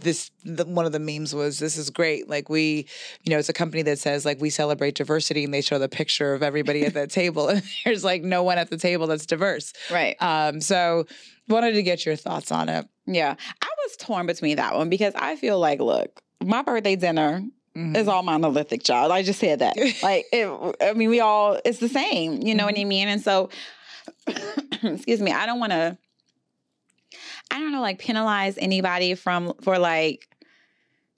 [0.00, 2.86] this the, one of the memes was this is great like we
[3.24, 5.88] you know it's a company that says like we celebrate diversity and they show the
[5.88, 9.26] picture of everybody at that table and there's like no one at the table that's
[9.26, 10.16] diverse Right.
[10.20, 11.06] um, so
[11.48, 13.34] wanted to get your thoughts on it Yeah.
[13.62, 17.42] I was torn between that one because I feel like, look, my birthday dinner
[17.76, 17.94] Mhm.
[17.96, 19.12] is all monolithic, child.
[19.12, 19.76] I just said that.
[20.02, 20.48] like, it,
[20.80, 23.06] I mean, we all, it's the same, you know what I mean?
[23.06, 23.50] And so,
[24.82, 25.96] excuse me, I don't want to,
[27.50, 30.28] I don't know, like penalize anybody from, for like,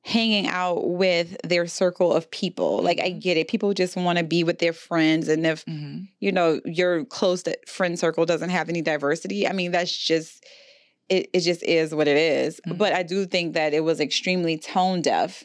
[0.03, 2.81] hanging out with their circle of people.
[2.83, 3.49] Like I get it.
[3.49, 6.09] People just want to be with their friends and if Mhm.
[6.21, 10.45] you know your close friend circle doesn't have any diversity i mean that's just
[11.11, 12.61] it, it just is what it is.
[12.67, 12.79] Mhm.
[12.79, 15.45] but i do think that it was extremely tone deaf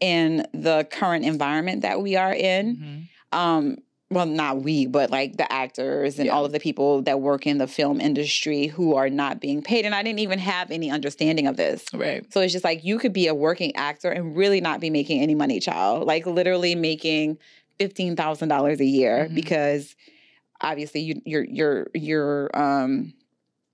[0.00, 3.08] in the current environment that we are in Mhm.
[3.38, 3.76] um
[4.10, 6.32] well not we but like the actors and Yeah.
[6.32, 9.84] all of the people that work in the film industry who are not being paid
[9.84, 12.24] and i didn't even have any understanding of this Right.
[12.32, 15.20] so it's just like you could be a working actor and really not be making
[15.22, 16.06] any money, child.
[16.06, 17.38] Like literally making
[17.78, 19.34] fifteen thousand dollars a year Mhm.
[19.34, 19.96] because
[20.60, 23.12] obviously you you're you're you're um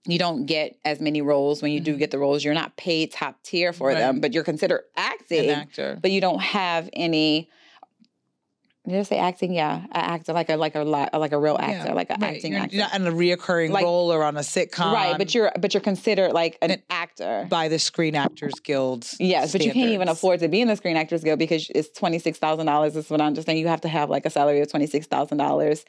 [0.06, 1.98] you don't get as many roles when you do Mhm.
[1.98, 2.42] get the roles.
[2.42, 3.98] You're not paid top tier for Right.
[3.98, 5.48] them, but you're considered acting.
[5.50, 5.98] An actor.
[6.02, 7.48] But you don't have any.
[8.88, 9.52] Did I say acting?
[9.54, 12.20] Yeah, an actor like a like a li- like a real actor, Yeah, like an
[12.20, 12.34] right.
[12.34, 12.76] acting you're, actor.
[12.78, 14.92] Not in a reoccurring Like- role or on a sitcom.
[14.92, 17.46] right, but you're but you're considered like an And- actor.
[17.48, 19.06] by the Screen Actors Guild.
[19.20, 21.96] Yes, but you can't even afford to be in the Screen Actors Guild because it's
[21.96, 22.96] twenty six thousand dollars.
[22.96, 23.58] Is what I'm just saying.
[23.58, 25.84] You have to have like a salary of twenty six thousand dollars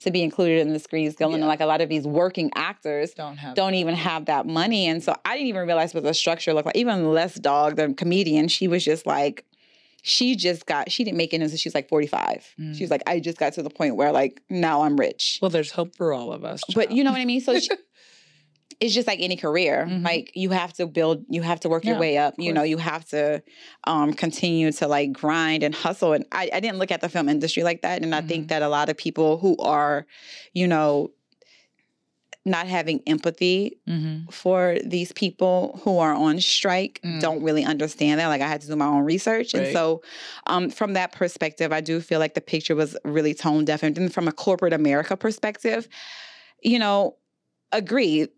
[0.00, 3.10] to be included in the Screen Guild, and like a lot of these working actors
[3.12, 3.56] Don't have.
[3.56, 4.86] don't even have that money.
[4.86, 6.76] And so I didn't even realize what the structure looked like.
[6.76, 9.44] Even less Dog, than comedian, she was just like,
[10.08, 12.46] she just got, she didn't make it until she was like forty five.
[12.58, 12.74] Mm.
[12.76, 15.38] She was like, I just got to the point where like now I'm rich.
[15.42, 16.62] Well, there's hope for all of us.
[16.74, 17.40] But you know what I mean?
[17.40, 17.68] So she,
[18.80, 19.86] it's just like any career.
[19.88, 20.04] Mhm.
[20.04, 22.34] Like you have to build, you have to work your way up.
[22.38, 23.42] You know, you have to
[23.84, 26.12] um, continue to like grind and hustle.
[26.12, 28.02] And I, I didn't look at the film industry like that.
[28.02, 28.28] And I Mhm.
[28.28, 30.06] think that a lot of people who are,
[30.52, 31.10] you know,
[32.48, 37.18] not having empathy hmm for these people who are on strike Mm.
[37.18, 38.26] don't really understand that.
[38.26, 39.54] Like I had to do my own research.
[39.54, 40.02] And so
[40.46, 43.82] um, from that perspective, I do feel like the picture was really tone deaf.
[43.82, 45.88] And then from a corporate America perspective,
[46.62, 47.16] you know,
[47.72, 48.28] agree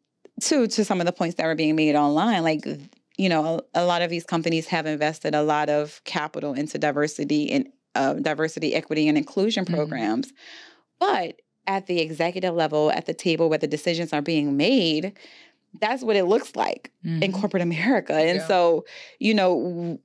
[0.41, 2.45] too to some of the points that were being made online.
[2.45, 2.65] Like,
[3.17, 6.79] you know, a, a lot of these companies have invested a lot of capital into
[6.79, 9.75] diversity and uh, diversity, equity, and inclusion Mhm.
[9.75, 10.33] programs.
[11.01, 15.13] But at the executive level, at the table where the decisions are being made,
[15.81, 18.15] that's what it looks like in corporate America.
[18.15, 18.39] And Mm-hmm.
[18.39, 18.47] Yeah.
[18.47, 18.85] so,
[19.19, 19.99] you know,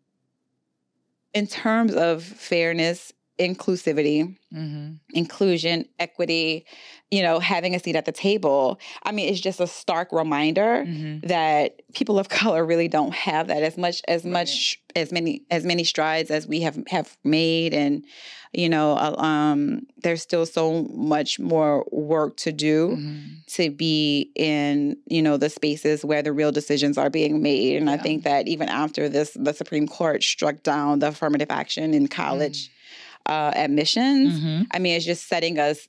[1.34, 6.66] in terms of fairness, inclusivity, hmm inclusion, equity,
[7.12, 10.86] you know, having a seat at the table, I mean, it's just a stark reminder
[10.86, 13.64] hmm that people of color really don't have that.
[13.64, 14.32] As much as Right.
[14.32, 18.06] much as many as many strides as we have have made and
[18.54, 24.98] you know um there's still so much more work to do hmm to be in
[25.06, 27.76] you know the spaces where the real decisions are being made.
[27.78, 31.94] And i think that even after this the supreme court struck down the affirmative action
[31.94, 32.72] in college
[33.26, 35.88] uh, admissions hmm i mean it's just setting us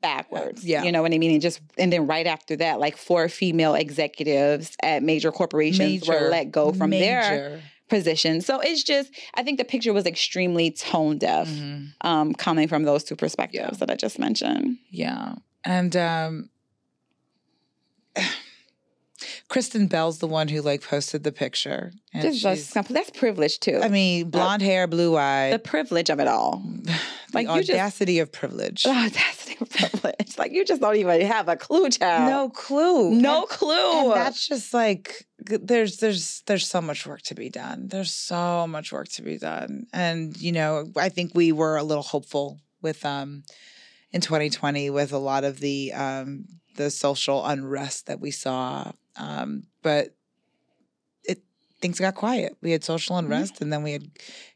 [0.00, 0.82] backwards Yeah.
[0.84, 3.74] you know what i mean and just and then right after that like four female
[3.74, 7.60] executives at major corporations were let go from their Major.
[7.88, 11.92] positions so it's just i think the picture was extremely tone deaf Mhm.
[12.00, 13.78] um, coming from those two perspectives Yeah.
[13.78, 15.34] that i just mentioned Yeah.
[15.64, 16.48] And um
[19.48, 21.92] Kristen Bell's the one who like posted the picture.
[22.12, 22.94] And Just- that's, she's- simple.
[22.94, 25.50] that's privilege too I mean, blonde hair, blue eye.
[25.50, 26.98] the privilege of it all The
[27.34, 28.84] like, you just- audacity of privilege.
[28.86, 30.36] Oh, that's the privilege.
[30.38, 32.30] Like you just don't even have a clue, child.
[32.30, 33.14] No clue.
[33.14, 34.12] no And- clue.
[34.12, 37.88] And that's just like there's there's there's so much work to be done.
[37.88, 39.86] There's so much work to be done.
[39.92, 43.42] And you know, I think we were a little hopeful with um
[44.12, 46.46] in 2020 with a lot of the um
[46.80, 48.92] the social unrest that we saw.
[49.16, 50.14] Um but
[51.24, 51.42] it
[51.80, 52.56] things got quiet.
[52.62, 54.10] We had social unrest and then we had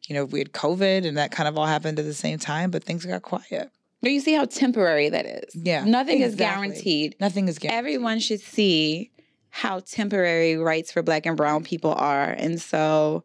[0.09, 2.70] you know, we had COVID and that kind of all happened at the same time,
[2.70, 3.70] but things got quiet.
[4.03, 5.55] But you see how temporary that is.
[5.55, 7.16] Yeah, Nothing is guaranteed.
[7.20, 7.79] Nothing is guaranteed.
[7.79, 9.11] Everyone should see
[9.49, 12.29] how temporary rights for black and brown people are.
[12.29, 13.25] And so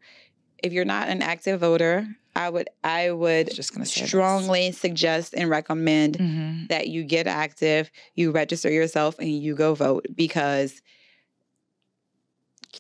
[0.64, 4.10] if you're not an active voter, I would I would just gonna say this.
[4.10, 6.68] strongly suggest and recommend Mhm.
[6.70, 10.82] that you get active, you register yourself and you go vote because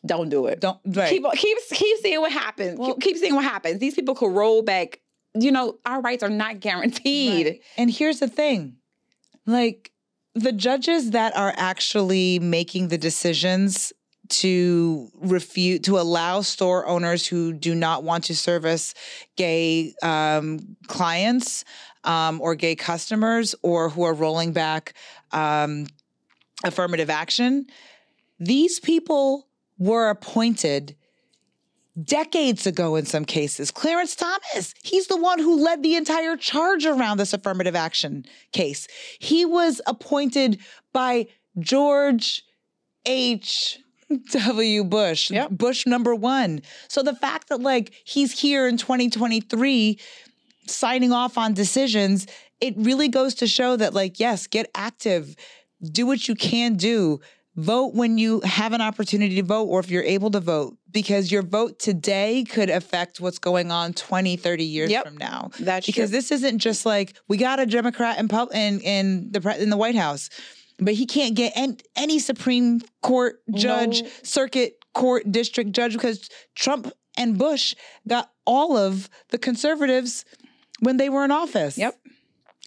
[0.05, 0.59] don't do it.
[0.59, 1.09] Don't right.
[1.09, 2.77] Keep keep keep seeing what happens.
[2.79, 3.79] Well- keep, keep seeing what happens.
[3.79, 4.99] These people could roll back.
[5.35, 7.45] You know, our rights are not guaranteed.
[7.45, 7.61] Right.
[7.77, 8.75] And here's the thing
[9.45, 9.91] like,
[10.35, 13.91] the judges that are actually making the decisions
[14.29, 18.93] to refute to allow store owners who do not want to service
[19.35, 21.65] gay um, clients
[22.03, 24.93] um, or gay customers or who are rolling back
[25.31, 25.85] um,
[26.63, 27.65] affirmative action
[28.39, 30.95] these people were appointed
[32.01, 33.71] decades ago in some cases.
[33.71, 38.23] Clarence Thomas, he's the one who led the entire charge around this affirmative action
[38.53, 38.87] case.
[39.19, 40.61] He was appointed
[40.93, 41.27] by
[41.59, 42.43] George
[43.05, 43.79] H.
[44.31, 44.83] W.
[44.83, 45.49] Bush, Yep.
[45.51, 46.61] Bush number one.
[46.87, 49.99] So the fact that like he's here in 2023
[50.67, 52.27] signing off on decisions,
[52.61, 55.35] it really goes to show that like, yes, get active,
[55.91, 57.19] do what you can do,
[57.55, 61.31] vote when you have an opportunity to vote or if you're able to vote because
[61.31, 65.03] your vote today could affect what's going on 20 30 years Yep.
[65.05, 66.17] from now That's because true.
[66.17, 69.95] this isn't just like we got a democrat in in, in the in the white
[69.95, 70.29] house
[70.79, 74.09] but he can't get any, any supreme court judge No.
[74.23, 77.75] circuit court district judge because trump and bush
[78.07, 80.25] got all of the conservatives
[80.79, 81.95] when they were in office Yep.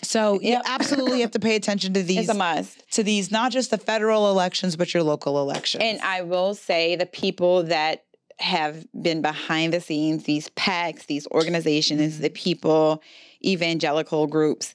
[0.02, 0.62] so you Yep.
[0.66, 2.90] absolutely have to pay attention to these It's a must.
[2.92, 5.82] to these not just the federal elections but your local elections.
[5.84, 8.04] And I will say the people that
[8.38, 12.22] have been behind the scenes, these PACs, these organizations, Mm-hmm.
[12.22, 13.02] the people,
[13.44, 14.74] evangelical groups,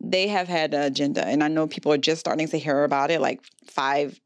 [0.00, 1.26] they have had an agenda.
[1.26, 4.20] And I know people are just starting to hear about it like five,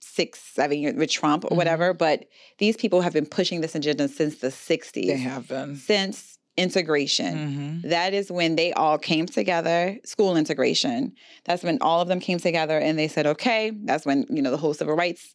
[0.00, 1.56] six, seven years with Trump or Mhm.
[1.56, 1.92] whatever.
[1.94, 2.26] But
[2.58, 5.76] these people have been pushing this agenda since the 60s, they have been.
[5.76, 7.82] since integration.
[7.82, 7.90] Mhm.
[7.90, 11.12] That is when they all came together, school integration.
[11.44, 14.50] That's when all of them came together and they said, okay, that's when, you know,
[14.52, 15.34] the whole civil rights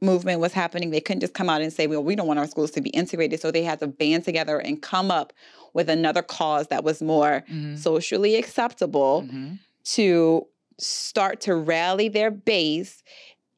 [0.00, 0.90] movement was happening.
[0.90, 2.90] They couldn't just come out and say, well, we don't want our schools to be
[2.90, 3.40] integrated.
[3.40, 5.32] So they had to band together and come up
[5.74, 7.78] with another cause that was more Mhm.
[7.78, 9.58] socially acceptable Mhm.
[9.84, 10.46] to
[10.78, 13.02] start to rally their base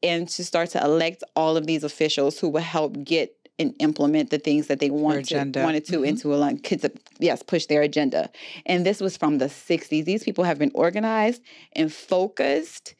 [0.03, 4.29] and to start to elect all of these officials who will help get and implement
[4.31, 5.63] the things that they want to, agenda.
[5.63, 6.07] wanted to Mhm.
[6.07, 8.29] into a line, to, yes, push their agenda.
[8.65, 10.05] And this was from the 60s.
[10.05, 11.41] These people have been organized
[11.73, 12.95] and focused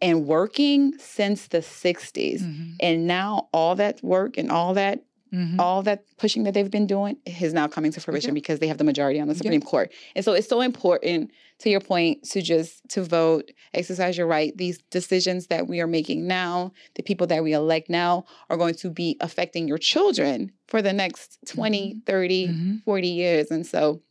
[0.00, 2.42] and working since the 60s.
[2.42, 2.76] Mhm.
[2.80, 5.58] And now all that work and all that Mhm.
[5.58, 8.34] all that pushing that they've been doing is now coming to fruition Yeah.
[8.34, 9.38] because they have the majority on the Yeah.
[9.38, 9.92] Supreme Court.
[10.14, 14.56] And so it's so important to your point to just to vote, exercise your right.
[14.56, 18.74] These decisions that we are making now, the people that we elect now are going
[18.76, 22.84] to be affecting your children for the next 20, 30, Mhm.
[22.84, 23.50] 40 years.
[23.50, 24.02] And so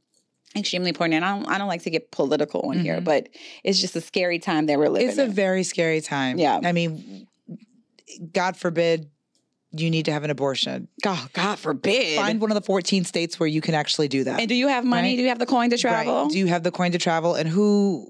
[0.56, 1.16] extremely important.
[1.16, 3.04] And I don't I don't like to get political on here, Mhm.
[3.06, 3.30] but
[3.64, 5.32] it's just a scary time that we're living It's a in.
[5.32, 6.38] very scary time.
[6.39, 6.60] Yeah.
[6.64, 7.28] I mean,
[8.32, 9.10] God forbid
[9.76, 10.88] you need to have an abortion.
[11.01, 12.16] God, God forbid.
[12.16, 14.39] Find one of the 14 states where you can actually do that.
[14.39, 15.10] and do you have money?
[15.10, 15.16] Right.
[15.16, 16.24] Do you have the coin to travel?
[16.26, 16.32] Right.
[16.32, 17.34] Do you have the coin to travel?
[17.34, 18.08] And who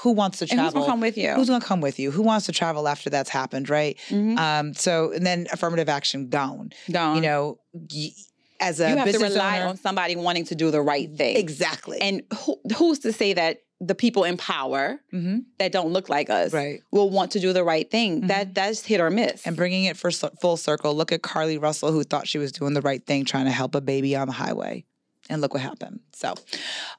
[0.00, 0.80] who wants to and who's travel?
[0.80, 1.34] gonna come with you?
[1.34, 2.10] Who's going to come with you?
[2.10, 3.98] Who wants to travel after that's happened, right?
[4.08, 4.38] Mhm.
[4.38, 6.72] Um, so and then affirmative action gone.
[6.90, 7.16] Gone.
[7.16, 8.12] You know, y-
[8.62, 11.36] as a you have to rely owner, on somebody wanting to do the right thing.
[11.36, 12.00] exactly.
[12.00, 16.30] And who, who's to say that the people in power hmm that don't look like
[16.30, 16.80] us Right.
[16.92, 18.22] will want to do the right thing?
[18.22, 18.28] Mhm.
[18.28, 19.44] That that's hit or miss.
[19.46, 22.74] And bringing it for full circle, look at Carlee Russell, who thought she was doing
[22.74, 24.84] the right thing, trying to help a baby on the highway.
[25.28, 26.00] And look what happened.
[26.14, 26.34] So,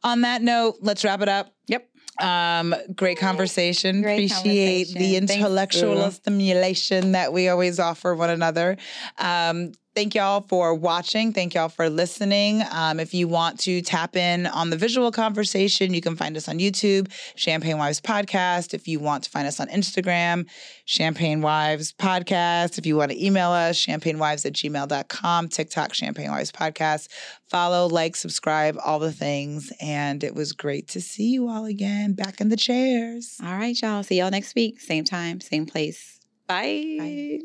[0.03, 1.53] on that note, let's wrap it up.
[1.67, 1.89] Yep.
[2.21, 4.01] Um, great conversation.
[4.01, 5.27] Great Appreciate the conversation.
[5.27, 8.77] Thanks, intellectual stimulation that we always offer one another.
[9.17, 11.33] Um, thank y'all for watching.
[11.33, 12.63] Thank y'all for listening.
[12.71, 16.47] Um, if you want to tap in on the visual conversation, you can find us
[16.47, 18.73] on YouTube, Champagne Wives Podcast.
[18.73, 20.47] If you want to find us on Instagram,
[20.85, 22.77] Champagne Wives Podcast.
[22.77, 27.07] If you want to email us, champagnewives at gmail.com, TikTok, Champagne Wives Podcast.
[27.47, 29.71] Follow, like, subscribe, all the things.
[29.81, 33.37] And it was great to see you all again back in the chairs.
[33.43, 34.03] All right, y'all.
[34.03, 34.79] See y'all next week.
[34.79, 36.19] Same time, same place.
[36.47, 37.39] Bye.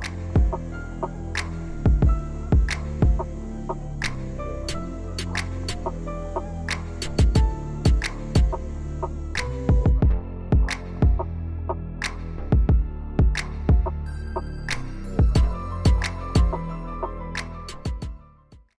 [0.00, 0.23] Bye.